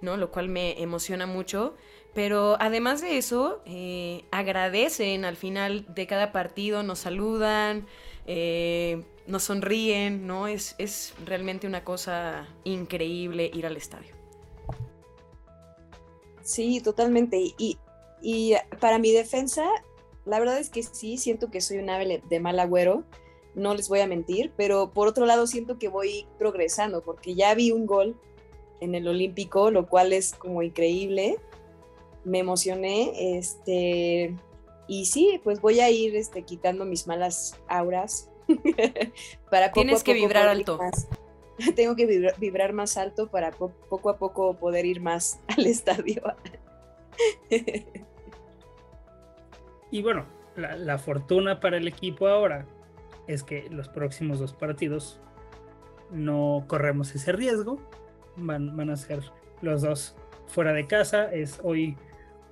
[0.00, 0.16] ¿no?
[0.16, 1.76] Lo cual me emociona mucho.
[2.14, 7.86] Pero además de eso, eh, agradecen al final de cada partido, nos saludan,
[8.26, 10.48] eh, nos sonríen, ¿no?
[10.48, 14.14] Es, es realmente una cosa increíble ir al estadio.
[16.42, 17.54] Sí, totalmente.
[17.58, 17.78] Y,
[18.20, 19.68] y para mi defensa,
[20.24, 23.04] la verdad es que sí, siento que soy un ave de mal agüero,
[23.54, 27.54] no les voy a mentir, pero por otro lado siento que voy progresando porque ya
[27.54, 28.16] vi un gol
[28.80, 31.38] en el Olímpico, lo cual es como increíble.
[32.24, 34.36] Me emocioné, este,
[34.86, 38.28] y sí, pues voy a ir este, quitando mis malas auras
[39.50, 40.80] para Tienes que vibrar alto.
[41.76, 46.22] tengo que vibrar, más alto para poco a poco poder ir más al estadio.
[49.90, 52.66] y bueno, la, fortuna para el equipo ahora
[53.26, 55.20] es que los próximos dos partidos
[56.10, 57.78] no corremos ese riesgo.
[58.36, 59.22] Van, van a ser
[59.60, 60.16] los dos
[60.48, 61.32] fuera de casa.
[61.32, 61.96] Es hoy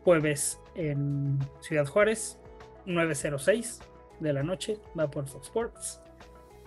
[0.04, 2.38] jueves en Ciudad Juárez,
[2.86, 3.80] 9.06
[4.20, 4.78] de la noche.
[4.98, 6.00] Va por Fox Sports.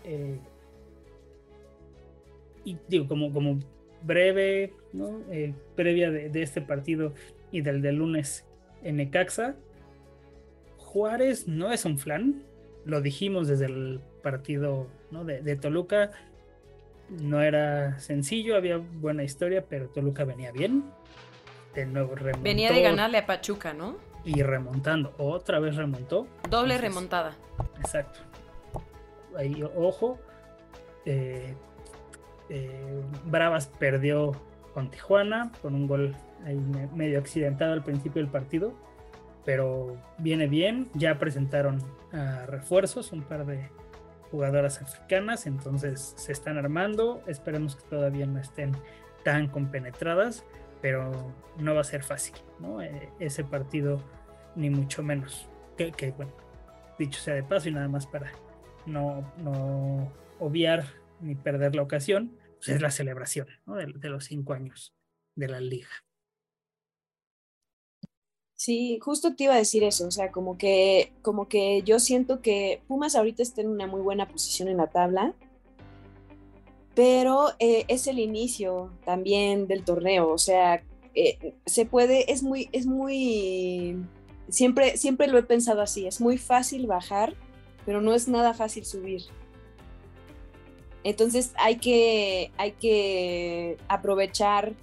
[0.03, 0.39] Eh,
[2.63, 3.59] y digo, como, como
[4.03, 5.21] breve, ¿no?
[5.31, 7.13] Eh, previa de, este partido
[7.51, 8.45] y del de lunes
[8.83, 9.55] en Necaxa,
[10.77, 12.43] Juárez no es un flan,
[12.85, 15.23] lo dijimos desde el partido ¿no?
[15.23, 16.11] de, Toluca,
[17.09, 20.83] no era sencillo, había buena historia, pero Toluca venía bien.
[21.75, 22.43] De nuevo remontó.
[22.43, 23.95] Venía de ganarle a Pachuca, ¿no?
[24.23, 26.27] Y remontando, otra vez remontó.
[26.49, 27.35] Doble remontada.
[27.79, 28.19] Exacto.
[29.37, 30.19] Ahí, ojo,
[31.05, 31.55] eh,
[32.49, 34.33] eh, Bravas perdió
[34.73, 36.15] con Tijuana con un gol
[36.93, 38.73] medio accidentado al principio del partido,
[39.45, 40.89] pero viene bien.
[40.93, 41.81] Ya presentaron
[42.47, 43.69] refuerzos, un par de
[44.31, 47.21] jugadoras africanas, entonces se están armando.
[47.27, 48.75] Esperemos que todavía no estén
[49.23, 50.43] tan compenetradas,
[50.81, 52.81] pero no va a ser fácil, ¿no?
[52.81, 54.03] E, ese partido,
[54.55, 55.47] ni mucho menos.
[55.77, 56.31] Que, bueno,
[56.99, 58.31] dicho sea de paso y nada más para
[58.85, 60.85] no, no obviar
[61.21, 64.93] ni perder la ocasión, pues, es la celebración de, los cinco años
[65.35, 65.89] de la liga.
[68.55, 72.41] Sí, justo te iba a decir eso, o sea, como que, como que yo siento
[72.41, 75.33] que Pumas ahorita está en una muy buena posición en la tabla,
[76.93, 80.83] pero eh, es el inicio también del torneo, o sea,
[81.15, 83.97] eh, se puede, es muy, es muy,
[84.49, 87.35] siempre, siempre lo he pensado así, es muy fácil bajar,
[87.85, 89.23] pero no es nada fácil subir.
[91.03, 94.73] Entonces hay que, hay que aprovechar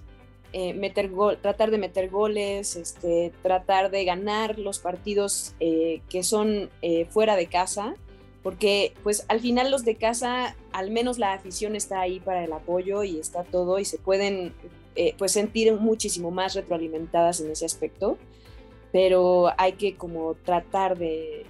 [0.52, 6.70] eh, meter tratar de meter goles, este, tratar de ganar los partidos que son
[7.10, 7.94] fuera de casa,
[8.48, 12.52] porque pues al final los de casa, al menos la afición está ahí para el
[12.54, 14.54] apoyo y está todo y se pueden
[15.18, 18.16] pues sentir muchísimo más retroalimentadas en ese aspecto,
[18.90, 21.44] pero hay que como tratar de,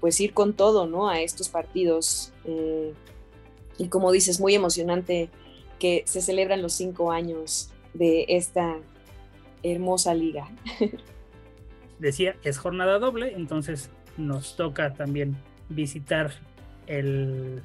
[0.00, 1.08] pues ir con todo, ¿no?
[1.08, 2.32] A estos partidos
[3.78, 5.30] y como dices, muy emocionante
[5.78, 8.78] que se celebran los cinco años de esta
[9.62, 10.50] hermosa liga.
[12.00, 15.36] Decía, es jornada doble, entonces nos toca también
[15.70, 16.30] visitar
[16.86, 17.62] el,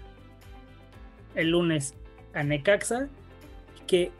[1.35, 1.93] el lunes
[2.33, 3.09] a Necaxa,
[3.85, 4.11] que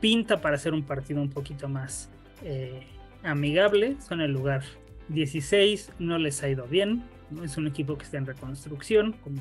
[0.00, 2.08] pinta para ser un partido un poquito más
[2.44, 2.86] eh,
[3.22, 3.96] amigable.
[4.00, 4.62] Son el lugar
[5.08, 7.02] 16, no les ha ido bien.
[7.42, 9.40] Es un equipo que está en reconstrucción, como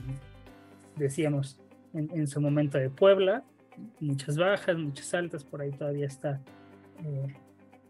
[0.95, 1.59] decíamos
[1.93, 3.43] en su momento de Puebla
[3.99, 6.41] muchas bajas, muchas altas, por ahí todavía está
[7.03, 7.35] eh,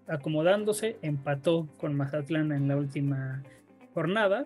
[0.08, 3.44] acomodándose, empató con Mazatlán en la última
[3.94, 4.46] jornada,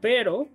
[0.00, 0.48] pero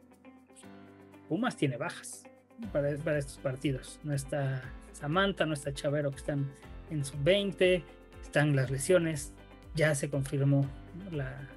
[1.27, 2.23] Pumas tiene bajas
[2.71, 3.99] para, estos partidos.
[4.03, 6.51] No está Samantha, no está Chavero, que están
[6.89, 7.83] en sub 20,
[8.21, 9.33] están las lesiones,
[9.73, 10.65] ya se confirmó
[11.11, 11.49] la,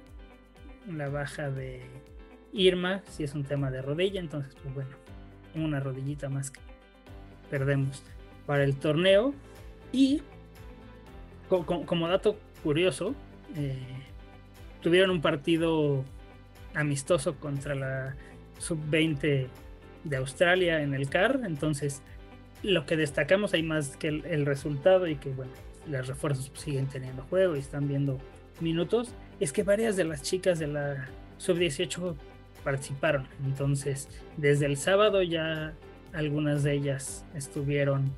[1.09, 1.81] baja de
[2.51, 4.89] Irma, si es un tema de rodilla, entonces pues bueno,
[5.55, 6.59] una rodillita más que
[7.49, 8.03] perdemos
[8.45, 9.33] para el torneo.
[9.91, 10.21] Y
[11.47, 13.13] como dato curioso,
[13.55, 13.77] eh,
[14.81, 16.03] tuvieron un partido
[16.79, 18.15] amistoso contra la
[18.57, 19.47] sub-20
[20.03, 21.41] de Australia en el CAR.
[21.45, 22.01] Entonces,
[22.63, 25.51] lo que destacamos hay más que el, resultado y que, bueno,
[25.87, 28.19] los refuerzos siguen teniendo juego y están viendo
[28.59, 31.07] minutos, es que varias de las chicas de la
[31.37, 32.15] sub-18
[32.63, 33.27] participaron.
[33.45, 35.73] Entonces, desde el sábado ya
[36.13, 38.13] algunas de ellas estuvieron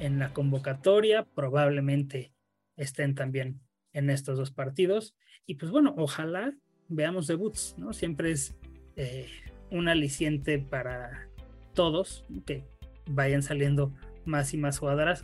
[0.00, 2.32] en la convocatoria, probablemente
[2.76, 3.60] estén también
[3.92, 5.14] en estos dos partidos.
[5.46, 6.52] Y pues bueno, ojalá
[6.88, 7.92] veamos debuts, ¿no?
[7.92, 8.54] Siempre es
[8.96, 9.28] eh,
[9.70, 11.28] un aliciente para
[11.74, 12.64] todos que
[13.08, 13.92] vayan saliendo
[14.24, 15.22] más y más jugadoras.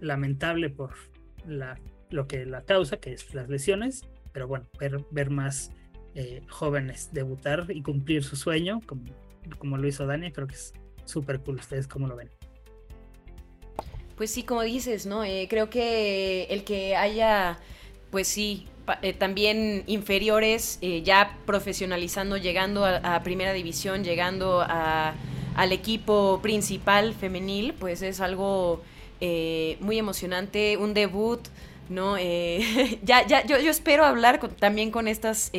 [0.00, 0.94] Lamentable por
[1.46, 1.78] la,
[2.10, 4.02] lo que la causa, que es las lesiones,
[4.32, 5.72] pero bueno, ver, ver más
[6.14, 9.04] eh, jóvenes debutar y cumplir su sueño, como,
[9.58, 10.72] como lo hizo Dani, creo que es
[11.04, 11.56] súper cool.
[11.56, 12.30] ¿Ustedes cómo lo ven?
[14.16, 15.24] Pues sí, como dices, ¿no?
[15.24, 17.58] Eh, creo que el que haya,
[18.10, 18.66] pues sí,
[19.02, 27.74] eh, también inferiores, eh, ya profesionalizando, llegando a, primera división, llegando al equipo principal femenil,
[27.74, 28.82] pues es algo
[29.80, 31.40] muy emocionante, un debut,
[31.88, 32.16] ¿no?
[33.02, 35.52] ya, ya, yo, yo, espero hablar también con estas,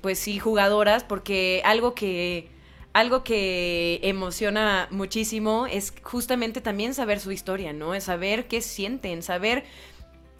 [0.00, 2.48] pues sí, jugadoras, porque algo que
[2.92, 7.94] algo que emociona muchísimo es justamente también saber su historia, ¿no?
[7.94, 9.64] Es saber qué sienten, saber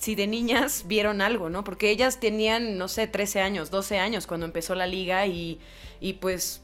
[0.01, 1.63] si de niñas vieron algo, ¿no?
[1.63, 5.61] Porque ellas tenían, no sé, 13 años, 12 años cuando empezó la liga y,
[6.01, 6.63] y pues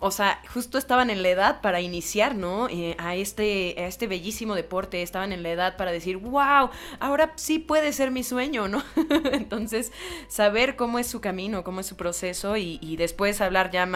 [0.00, 2.68] o sea, justo estaban en la edad para iniciar, ¿no?
[2.68, 6.68] Eh, a, este, a este bellísimo deporte, estaban en la edad para decir, wow,
[7.00, 8.82] ahora sí puede ser mi sueño, ¿no?
[9.32, 9.92] Entonces,
[10.28, 13.86] saber cómo es su camino, cómo es su proceso y, después hablar ya,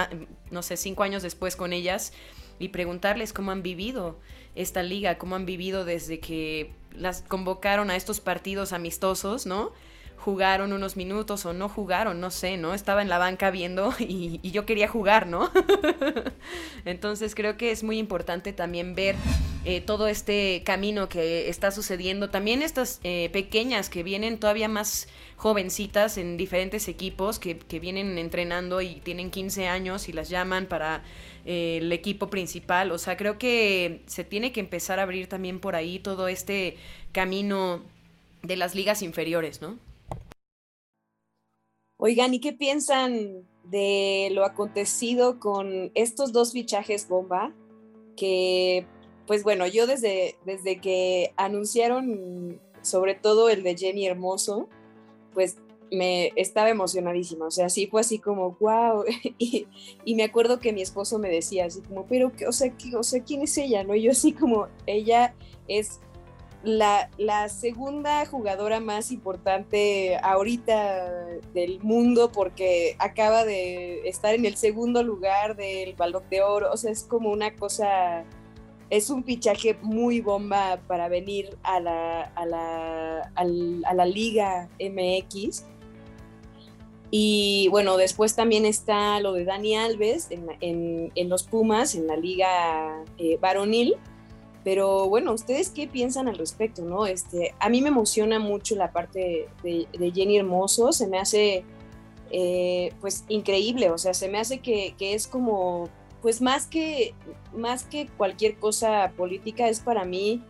[0.50, 2.14] no sé, cinco años después con ellas
[2.58, 4.18] y preguntarles cómo han vivido
[4.58, 9.72] esta liga, cómo han vivido desde que las convocaron a estos partidos amistosos, ¿no?
[10.18, 12.74] jugaron unos minutos o no jugaron, no sé, ¿no?
[12.74, 15.50] Estaba en la banca viendo y, yo quería jugar, ¿no?
[16.84, 19.16] Entonces creo que es muy importante también ver
[19.64, 22.30] eh, todo este camino que está sucediendo.
[22.30, 28.80] También estas eh, pequeñas que vienen todavía más jovencitas en diferentes equipos que, vienen entrenando
[28.80, 31.04] y tienen 15 años y las llaman para
[31.50, 32.92] eh, el equipo principal.
[32.92, 36.76] O sea, creo que se tiene que empezar a abrir también por ahí todo este
[37.10, 37.82] camino
[38.42, 39.78] de las ligas inferiores, ¿no?
[41.96, 47.54] Oigan, ¿y qué piensan de lo acontecido con estos dos fichajes bomba?
[48.14, 48.86] Que,
[49.26, 54.68] pues bueno, yo desde, desde que anunciaron sobre todo el de Jenny Hermoso,
[55.32, 55.56] pues
[55.90, 59.04] me estaba emocionadísima, o sea, sí fue así como, wow,
[59.38, 59.66] y,
[60.14, 63.42] me acuerdo que mi esposo me decía así como, pero, o sea, o sea, ¿quién
[63.42, 63.84] es ella?
[63.84, 63.94] ¿No?
[63.94, 65.34] Y yo así como, ella
[65.66, 66.00] es
[66.64, 75.02] la, segunda jugadora más importante ahorita del mundo porque acaba de estar en el segundo
[75.02, 76.70] lugar del balón de oro.
[76.72, 78.24] O sea, es como una cosa,
[78.90, 85.64] es un fichaje muy bomba para venir a la, a la Liga MX.
[87.10, 93.02] Y bueno, después también está lo de Dani Alves en, los Pumas, en la Liga
[93.16, 93.94] eh, Varonil
[94.62, 97.06] Pero bueno, ¿ustedes qué piensan al respecto, no?
[97.06, 101.64] Este, a mí me emociona mucho la parte de, Jenny Hermoso, se me hace
[102.30, 105.88] eh, pues increíble, o sea, se me hace que, que, es como,
[106.20, 107.14] pues más que,
[107.56, 110.42] más que cualquier cosa política, es para mí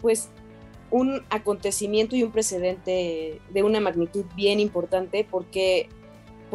[0.00, 0.28] pues
[0.90, 5.88] un acontecimiento y un precedente de una magnitud bien importante porque,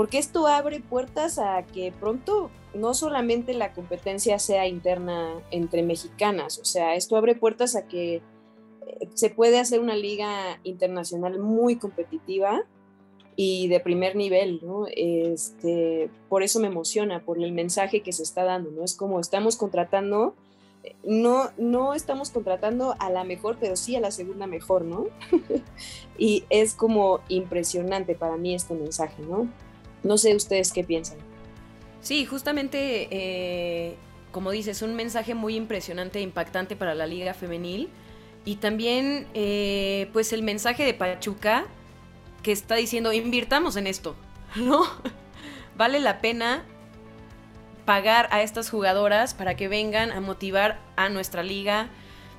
[0.02, 6.58] porque esto abre puertas a que pronto no solamente la competencia sea interna entre mexicanas,
[6.58, 8.22] o sea, esto abre puertas a que eh,
[9.14, 12.64] se puede hacer una liga internacional muy competitiva
[13.36, 14.88] y de primer nivel, ¿no?
[14.92, 18.84] Este, por eso me emociona, por el mensaje que se está dando, ¿no?
[18.84, 20.34] Es como estamos contratando
[21.04, 25.06] no, no estamos contratando a la mejor, pero sí a la segunda mejor, ¿no?
[26.18, 29.48] y es como impresionante para mí este mensaje, ¿no?
[30.04, 31.18] No sé ustedes qué piensan.
[32.02, 33.96] Sí, justamente, eh,
[34.32, 37.90] como dices, un mensaje muy impresionante e impactante para la liga femenil.
[38.44, 41.66] Y también, eh, pues el mensaje de Pachuca
[42.42, 44.16] que está diciendo, invirtamos en esto,
[44.56, 44.84] ¿no?
[45.78, 46.64] vale la pena
[47.86, 51.90] pagar a estas jugadoras para que vengan a motivar a nuestra liga,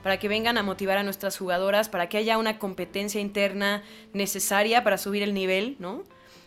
[0.02, 3.82] para que vengan a motivar a nuestras jugadoras, para que haya una competencia interna
[4.12, 6.04] necesaria para subir el nivel, ¿no?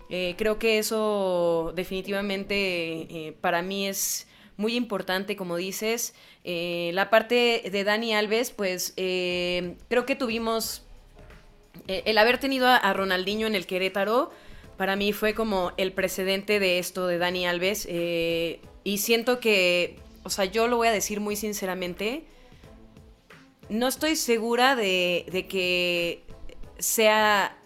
[0.09, 4.27] Eh, creo que eso definitivamente eh, para mí es
[4.57, 6.13] muy importante, como dices.
[6.43, 10.83] Eh, la parte de Dani Alves, pues creo que tuvimos
[11.87, 14.31] el haber tenido a, a, Ronaldinho en el Querétaro,
[14.77, 17.87] para mí fue como el precedente de esto de Dani Alves.
[17.87, 22.25] Y siento que, o sea, yo lo voy a decir muy sinceramente,
[23.69, 26.23] no estoy segura de, que
[26.77, 27.57] sea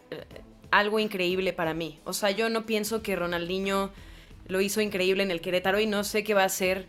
[0.72, 2.00] algo increíble para mí.
[2.04, 3.92] O sea, yo no pienso que Ronaldinho
[4.48, 6.88] lo hizo increíble en el Querétaro y no sé qué va a hacer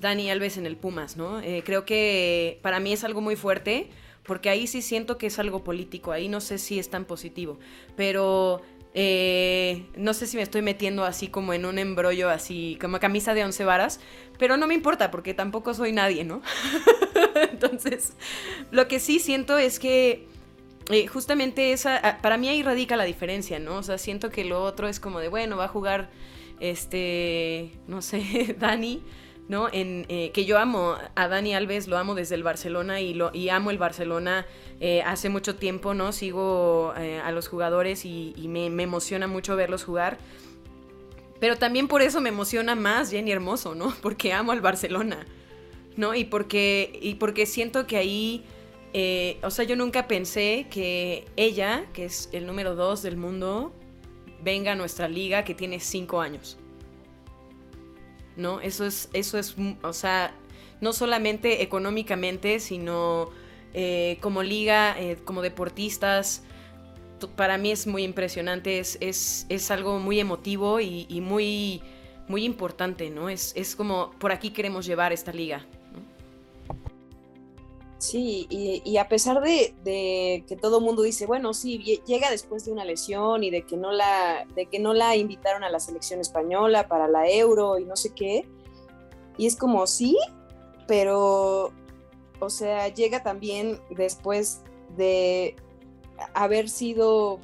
[0.00, 1.40] Dani Alves en el Pumas, ¿no?
[1.40, 3.90] Eh, creo que para mí es algo muy fuerte
[4.22, 7.58] porque ahí sí siento que es algo político, ahí no sé si es tan positivo,
[7.96, 8.62] pero
[8.94, 13.34] eh, no sé si me estoy metiendo así como en un embrollo, así como camisa
[13.34, 14.00] de once varas,
[14.38, 16.42] pero no me importa porque tampoco soy nadie, ¿no?
[17.52, 18.14] Entonces,
[18.70, 20.26] lo que sí siento es que
[20.90, 23.76] eh, justamente esa, para mí ahí radica la diferencia, ¿no?
[23.76, 26.10] O sea, siento que lo otro es como de, bueno, va a jugar,
[26.60, 29.02] este, no sé, Dani
[29.50, 29.68] ¿no?
[29.72, 33.32] En, eh, que yo amo a Dani Alves, lo amo desde el Barcelona y, lo,
[33.34, 34.46] y amo el Barcelona
[34.78, 36.12] eh, hace mucho tiempo, ¿no?
[36.12, 40.18] Sigo a los jugadores y, me, emociona mucho verlos jugar.
[41.40, 43.92] Pero también por eso me emociona más Jenny Hermoso, ¿no?
[44.02, 45.26] Porque amo al Barcelona,
[45.96, 46.14] ¿no?
[46.14, 48.44] Y porque, y porque siento que ahí,
[49.42, 53.72] o sea, yo nunca pensé que ella, que es el número dos del mundo,
[54.42, 56.58] venga a nuestra liga que tiene cinco años.
[58.36, 58.60] ¿no?
[58.60, 60.34] Eso es, eso es, mm, o sea,
[60.80, 63.30] no solamente económicamente, sino
[63.74, 66.42] eh, como liga, eh, como deportistas.
[67.36, 71.82] Para mí es muy impresionante, es, es, algo muy emotivo y, muy,
[72.28, 73.28] muy importante, ¿no?
[73.28, 75.66] Es, es como por aquí queremos llevar esta liga.
[78.00, 79.74] Sí, y, a pesar de,
[80.48, 83.76] que todo el mundo dice, bueno, sí, llega después de una lesión y de que,
[83.76, 87.84] no la, de que no la invitaron a la selección española para la Euro y
[87.84, 88.48] no sé qué,
[89.36, 90.16] y es como, sí,
[90.86, 91.72] pero,
[92.40, 94.62] o sea, llega también después
[94.96, 95.56] de
[96.32, 97.38] haber sido,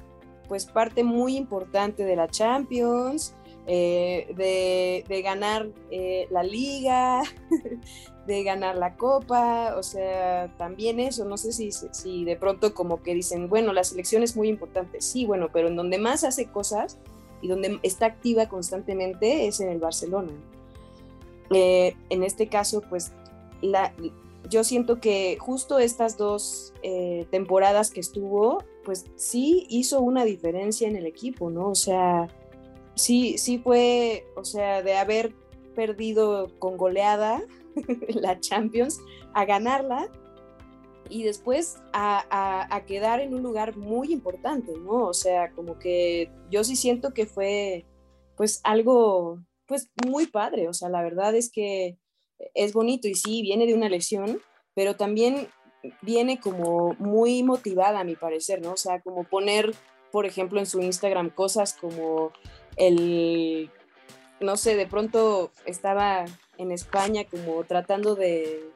[0.49, 3.35] pues, parte muy importante de la Champions,
[3.67, 4.33] eh,
[5.07, 7.21] de, ganar eh, la liga,
[8.27, 13.03] de ganar la copa, o sea, también eso, no sé si, si de pronto como
[13.03, 16.47] que dicen, bueno, la selección es muy importante, sí, bueno, pero en donde más hace
[16.47, 16.99] cosas
[17.41, 20.33] y donde está activa constantemente es en el Barcelona.
[21.51, 23.13] Eh, en este caso, pues
[23.61, 23.93] la,
[24.49, 30.89] yo siento que justo estas dos eh, temporadas que estuvo, pues sí hizo una diferencia
[30.89, 31.69] en el equipo, ¿no?
[31.69, 32.29] O sea,
[32.95, 35.35] sí, sí fue, o sea, de haber
[35.75, 37.43] perdido con goleada
[38.09, 39.01] la Champions
[39.35, 40.11] a ganarla
[41.09, 45.07] y después a, quedar en un lugar muy importante, ¿no?
[45.07, 47.85] O sea, como que yo sí siento que fue
[48.37, 51.99] pues algo pues muy padre, o sea, la verdad es que
[52.55, 54.41] es bonito y sí, viene de una lesión,
[54.75, 55.49] pero también
[56.03, 58.73] viene como muy motivada a mi parecer, ¿no?
[58.73, 59.75] O sea, como poner,
[60.13, 62.33] por ejemplo, en su Instagram cosas como
[62.77, 63.71] el,
[64.41, 66.27] no sé, de pronto estaba
[66.59, 68.71] en España como tratando de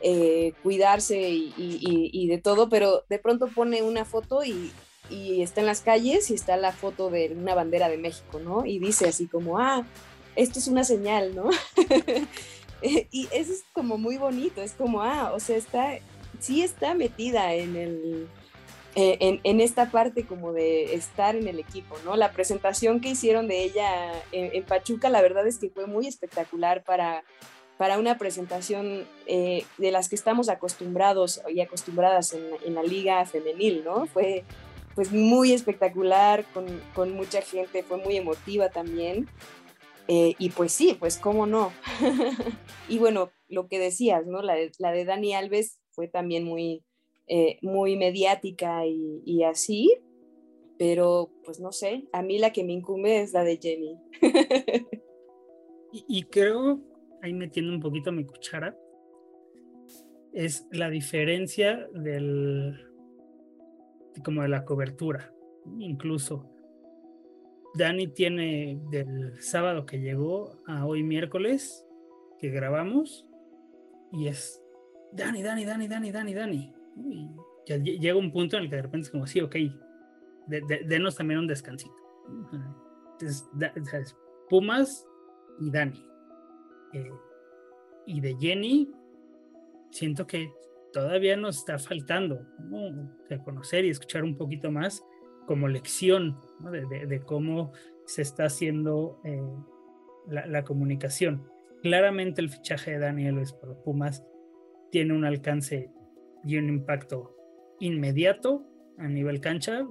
[0.00, 4.72] eh, cuidarse y, de todo, pero de pronto pone una foto y,
[5.10, 8.66] está en las calles y está la foto de una bandera de México, ¿no?
[8.66, 9.86] Y dice así como, ah,
[10.34, 11.50] esto es una señal, ¿no?
[12.82, 15.98] y eso es como muy bonito, es como, ah, o sea, está,
[16.40, 18.28] sí está metida en el,
[18.98, 22.16] eh, en, esta parte como de estar en el equipo, ¿no?
[22.16, 23.90] La presentación que hicieron de ella
[24.32, 27.22] en, Pachuca, la verdad es que fue muy espectacular para,
[27.76, 33.84] para una presentación eh, de las que estamos acostumbrados y acostumbradas en, la liga femenil,
[33.84, 34.06] ¿no?
[34.06, 34.44] Fue
[34.94, 36.46] pues muy espectacular,
[36.94, 39.28] con, mucha gente, fue muy emotiva también.
[40.08, 41.70] Eh, y pues sí, pues cómo no.
[42.88, 44.40] y bueno, lo que decías, ¿no?
[44.40, 46.82] La la de Dani Alves fue también muy,
[47.28, 49.98] eh, muy mediática y, así,
[50.78, 53.98] pero pues no sé, a mí la que me incumbe es la de Jenny.
[55.92, 56.80] y, creo,
[57.22, 58.76] ahí metiendo un poquito mi cuchara,
[60.32, 62.78] es la diferencia del,
[64.24, 65.32] como de la cobertura,
[65.78, 66.48] incluso.
[67.74, 71.86] Dani tiene del sábado que llegó a hoy miércoles
[72.38, 73.26] que grabamos
[74.12, 74.62] y es
[75.12, 76.75] Dani, Dani, Dani, Dani, Dani, Dani.
[76.96, 77.28] Y
[77.66, 79.56] ya llega un punto en el que de repente es como, sí, ok,
[80.46, 81.94] denos también un descansito.
[83.12, 84.16] Entonces,
[84.48, 85.06] Pumas
[85.60, 86.04] y Dani.
[86.92, 87.10] Eh,
[88.06, 88.90] y de Jenny,
[89.90, 90.52] siento que
[90.92, 92.46] todavía nos está faltando
[93.44, 95.04] conocer y escuchar un poquito más
[95.46, 97.72] como lección de, cómo
[98.06, 99.40] se está haciendo eh,
[100.28, 101.48] la, la, comunicación.
[101.82, 104.24] Claramente el fichaje de Dani Alves por Pumas
[104.90, 105.90] tiene un alcance
[106.44, 107.36] y un impacto
[107.80, 108.64] inmediato
[108.98, 109.86] a nivel cancha.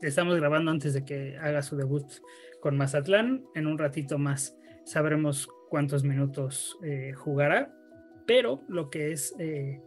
[0.00, 2.06] estamos grabando antes de que haga su debut
[2.60, 3.44] con Mazatlán.
[3.54, 7.74] En un ratito más sabremos cuántos minutos eh, jugará.
[8.26, 9.80] Pero lo que es eh,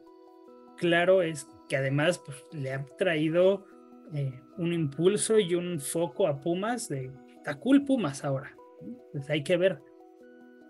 [0.77, 3.65] claro es que además pues, le ha traído
[4.13, 8.55] eh, un impulso y un foco a Pumas de está cool Pumas ahora.
[9.11, 9.79] Pues hay que ver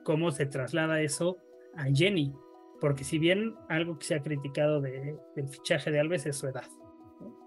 [0.03, 1.37] cómo se traslada eso
[1.75, 2.33] a Jenny,
[2.79, 6.47] porque si bien algo que se ha criticado de, del fichaje de Alves es su
[6.47, 6.65] edad,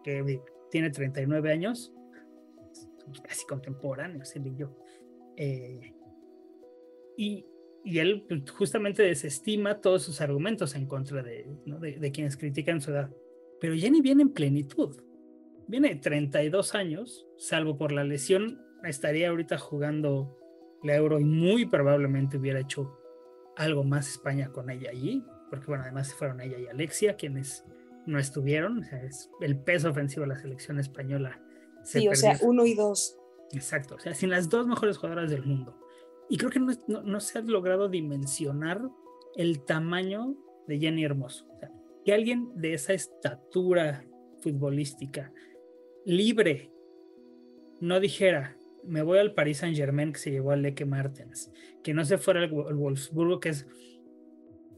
[0.02, 1.92] que tiene 39 años,
[3.22, 4.76] casi contemporáneos, él y yo.
[5.36, 5.94] Eh,
[7.16, 7.46] y,
[7.84, 12.80] y, él pues, justamente desestima todos sus argumentos en contra de, de, de, quienes critican
[12.80, 13.10] su edad.
[13.60, 14.96] Pero Jenny viene en plenitud.
[15.66, 20.36] Viene de 32 años, salvo por la lesión, estaría ahorita jugando
[20.82, 22.99] la Euro y muy probablemente hubiera hecho
[23.56, 27.64] algo más España con ella allí, porque bueno, además fueron ella y Alexia quienes
[28.06, 31.40] no estuvieron, o sea, es el peso ofensivo de la selección española.
[31.84, 33.16] sí, o sea, uno y dos.
[33.52, 35.76] Exacto, o sea, sin las dos mejores jugadoras del mundo.
[36.28, 38.80] Y creo que no, no, se ha logrado dimensionar
[39.34, 40.36] el tamaño
[40.68, 41.46] de Jenny Hermoso.
[41.50, 41.72] O sea,
[42.04, 44.04] que alguien de esa estatura
[44.40, 45.32] futbolística,
[46.04, 46.70] libre,
[47.80, 51.52] no dijera, me voy al Paris Saint Germain que se llevó al Leque Martens,
[51.82, 53.66] que no se fuera al, Wolfsburgo, que es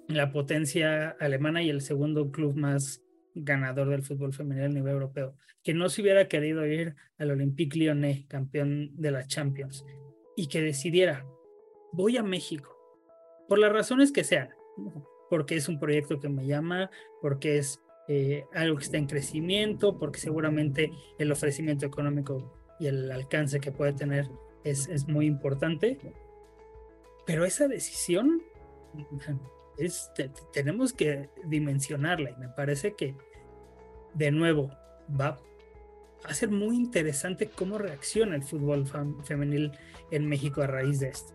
[0.09, 3.03] la potencia alemana y el segundo club más
[3.35, 7.79] ganador del fútbol femenino a nivel europeo, que no se hubiera querido ir al Olympique
[7.79, 9.85] Lyonnais, campeón de la Champions,
[10.37, 11.25] y que decidiera,
[11.93, 12.77] voy a México,
[13.49, 14.51] por las razones que sean,
[15.31, 16.91] porque es un proyecto que me llama,
[17.21, 23.13] porque es eh, algo que está en crecimiento, porque seguramente el ofrecimiento económico y el
[23.13, 24.29] alcance que puede tener
[24.65, 25.99] es, es muy importante.
[27.25, 28.43] Pero esa decisión
[29.79, 30.11] es,
[30.53, 33.15] tenemos que dimensionarla y me parece que,
[34.15, 34.73] de nuevo,
[35.09, 35.39] va
[36.25, 38.85] a ser muy interesante cómo reacciona el fútbol
[39.23, 39.71] femenil
[40.11, 41.35] en México a raíz de esto.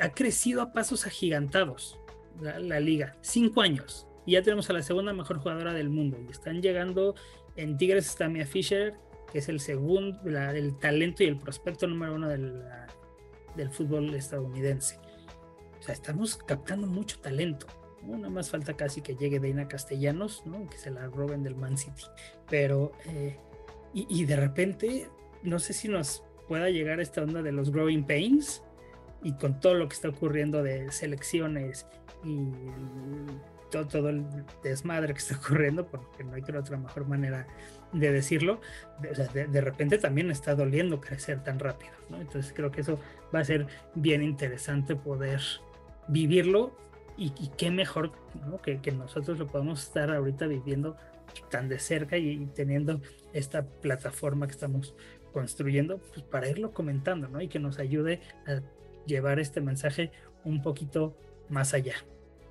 [0.00, 2.00] Ha, crecido a pasos agigantados
[2.40, 6.18] la, la, liga, cinco años, y ya tenemos a la segunda mejor jugadora del mundo,
[6.26, 7.14] y están llegando
[7.56, 8.94] en Tigres está Mia Fisher,
[9.32, 12.62] que es el segundo, el talento y el prospecto número uno del,
[13.56, 14.98] del fútbol estadounidense.
[15.78, 17.66] O sea, estamos captando mucho talento.
[18.02, 18.30] ¿no?
[18.30, 20.68] Más falta casi que llegue Deina Castellanos, ¿no?
[20.68, 22.04] que se la roben del Man City.
[22.48, 23.36] Pero, eh,
[23.92, 25.08] y, y, de repente,
[25.42, 28.62] no sé si nos pueda llegar esta onda de los growing pains
[29.22, 31.86] y con todo lo que está ocurriendo de selecciones
[32.22, 32.50] y
[33.84, 34.24] todo, el
[34.62, 37.46] desmadre que está ocurriendo, porque no hay otra mejor manera
[37.92, 38.60] de decirlo,
[39.00, 41.92] de, repente también está doliendo crecer tan rápido.
[42.10, 42.98] Entonces creo que eso
[43.34, 45.40] va a ser bien interesante poder
[46.08, 46.76] vivirlo
[47.16, 48.12] y, qué mejor
[48.62, 50.96] que, nosotros lo podamos estar ahorita viviendo
[51.50, 53.00] tan de cerca y, teniendo
[53.32, 54.94] esta plataforma que estamos
[55.32, 57.40] construyendo pues para irlo comentando ¿no?
[57.40, 58.60] y que nos ayude a
[59.06, 60.10] llevar este mensaje
[60.44, 61.16] un poquito
[61.48, 61.94] más allá.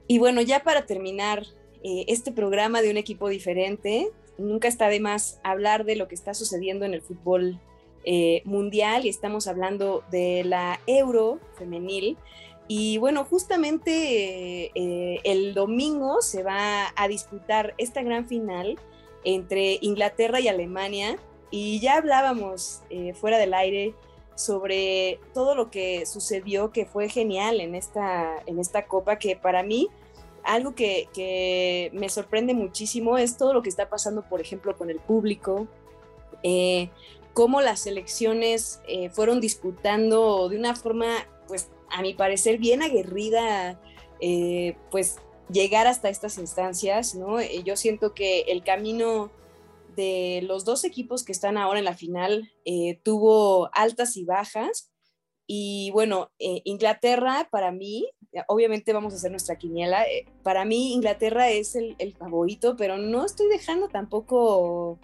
[0.08, 1.45] Y bueno, ya para terminar
[1.84, 6.16] eh, este programa de un equipo diferente, nunca está de más hablar de lo que
[6.16, 7.60] está sucediendo en el fútbol
[8.03, 12.18] eh, mundial y estamos hablando de la Euro femenil
[12.68, 18.78] Y bueno, justamente eh, el domingo se va a disputar esta gran final
[19.24, 21.18] entre Inglaterra y Alemania.
[21.51, 22.82] Y ya hablábamos
[23.14, 23.93] fuera del aire
[24.36, 29.63] sobre todo lo que sucedió, que fue genial en esta, en esta copa, que para
[29.63, 29.89] mí
[30.45, 34.99] algo que, me sorprende muchísimo es todo lo que está pasando, por ejemplo, con el
[34.99, 35.67] público,
[36.43, 36.89] eh,
[37.33, 41.07] cómo las elecciones eh, fueron disputando de una forma,
[41.47, 43.79] pues, a mi parecer, bien aguerrida,
[44.19, 45.17] eh, pues,
[45.49, 47.39] llegar hasta estas instancias, ¿no?
[47.41, 49.29] yo siento que el camino
[49.96, 52.52] de los dos equipos que están ahora en la final
[53.04, 54.91] tuvo altas y bajas,
[55.48, 58.10] y bueno, Inglaterra para mí
[58.48, 60.04] obviamente vamos a hacer nuestra quiniela.
[60.04, 65.00] Eh, para mí Inglaterra es el, favorito, pero no estoy dejando tampoco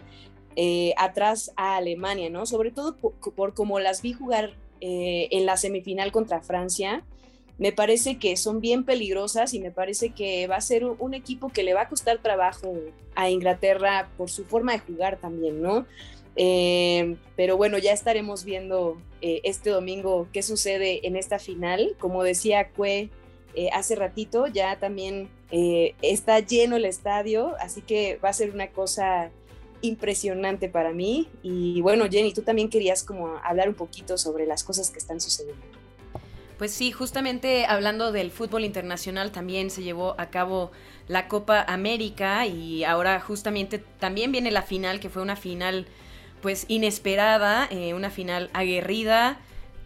[0.56, 2.46] eh, atrás a Alemania, ¿no?
[2.46, 7.04] Sobre todo por, cómo las vi jugar eh, en la semifinal contra Francia.
[7.62, 11.48] Me parece que son bien peligrosas y me parece que va a ser un equipo
[11.48, 12.74] que le va a costar trabajo
[13.14, 15.86] a Inglaterra por su forma de jugar también, ¿no?
[17.36, 21.94] pero bueno, ya estaremos viendo este domingo qué sucede en esta final.
[22.00, 23.10] Como decía Cue,
[23.54, 28.50] eh, hace ratito, ya también eh, está lleno el estadio, así que va a ser
[28.50, 29.30] una cosa
[29.82, 31.28] impresionante para mí.
[31.42, 35.20] Y bueno, Jenny, tú también querías como hablar un poquito sobre las cosas que están
[35.20, 35.71] sucediendo.
[36.58, 40.70] Pues sí, justamente hablando del fútbol internacional también se llevó a cabo
[41.08, 45.86] la Copa América y ahora justamente también viene la final, que fue una final
[46.40, 49.38] pues inesperada, eh, una final aguerrida,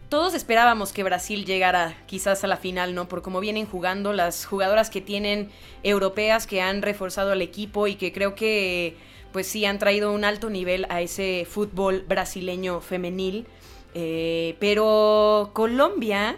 [0.08, 3.08] todos esperábamos que Brasil llegara quizás a la final, ¿no?
[3.08, 5.50] Por cómo vienen jugando las jugadoras que tienen
[5.82, 8.96] europeas que han reforzado al equipo y que creo que
[9.32, 13.46] pues sí han traído un alto nivel a ese fútbol brasileño femenil.
[13.94, 16.36] Eh, pero Colombia,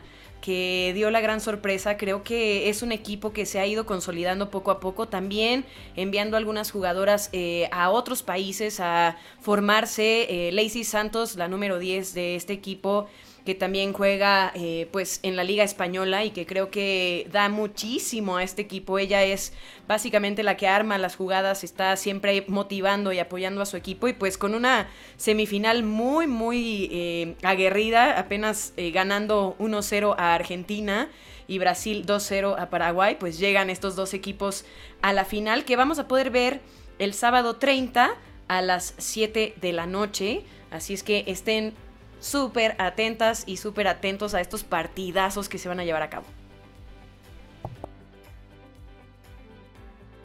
[0.48, 4.48] que dio la gran sorpresa, creo que es un equipo que se ha ido consolidando
[4.48, 10.48] poco a poco, también enviando algunas jugadoras eh, a otros países a formarse.
[10.48, 13.10] Eh, Lacey Santos, la número 10 de este equipo,
[13.48, 18.36] que también juega eh, pues en la liga española y que creo que da muchísimo
[18.36, 18.98] a este equipo.
[18.98, 19.54] Ella es
[19.86, 24.12] básicamente la que arma las jugadas, está siempre motivando y apoyando a su equipo y
[24.12, 31.08] pues con una semifinal muy muy eh, aguerrida, apenas eh, ganando 1-0 a Argentina
[31.46, 34.66] y Brasil 2-0 a Paraguay, pues llegan estos dos equipos
[35.00, 36.60] a la final que vamos a poder ver
[36.98, 38.10] el sábado 30
[38.48, 40.44] a las 7 de la noche.
[40.70, 41.72] Así es que estén
[42.20, 46.26] súper atentas y súper atentos a estos partidazos que se van a llevar a cabo.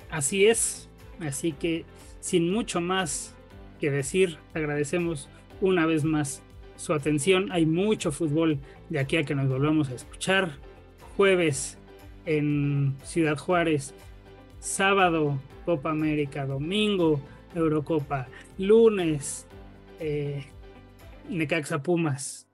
[0.10, 0.90] Así es,
[1.20, 1.86] así que
[2.20, 3.34] sin mucho más
[3.80, 5.28] que decir, agradecemos
[5.60, 6.42] una vez más
[6.78, 7.52] su atención.
[7.52, 10.58] Hay mucho fútbol de aquí a que nos volvamos a escuchar.
[11.18, 11.78] Jueves
[12.26, 13.94] en Ciudad Juárez,
[14.60, 17.20] sábado Copa América, domingo
[17.56, 18.28] Eurocopa,
[18.58, 19.46] lunes
[20.00, 20.46] eh,
[21.30, 22.48] Necaxa Pumas.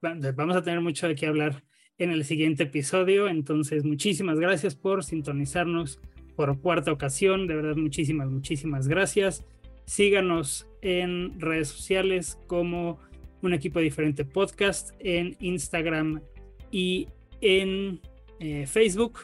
[0.00, 1.62] Vamos a tener mucho de qué hablar
[1.98, 3.28] en el siguiente episodio.
[3.28, 6.00] Entonces, muchísimas gracias por sintonizarnos
[6.36, 7.46] por cuarta ocasión.
[7.46, 9.44] De verdad, muchísimas, muchísimas gracias.
[9.84, 12.98] Síganos en redes sociales como
[13.42, 16.22] un equipo diferente podcast, en Instagram
[16.70, 17.08] y
[17.40, 18.00] en
[18.38, 19.20] eh, Facebook.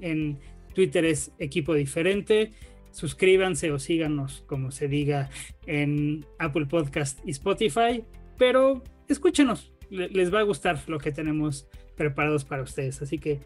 [0.00, 0.38] En
[0.74, 2.52] Twitter es equipo diferente
[2.96, 5.28] suscríbanse o síganos, como se diga,
[5.66, 8.02] en Apple Podcast y Spotify,
[8.38, 13.02] pero escúchenos, les va a gustar lo que tenemos preparados para ustedes.
[13.02, 13.40] Así que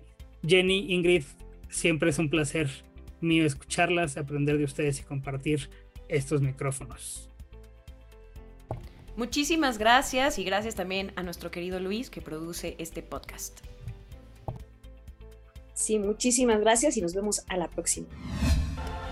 [0.46, 1.24] Jenny, Ingrid,
[1.68, 2.70] siempre es un placer
[3.20, 5.68] mío escucharlas, aprender de ustedes y compartir
[6.08, 7.28] estos micrófonos.
[9.16, 13.62] Muchísimas gracias y gracias también a nuestro querido Luis que produce este podcast.
[15.74, 18.06] Sí, muchísimas gracias y nos vemos a la próxima.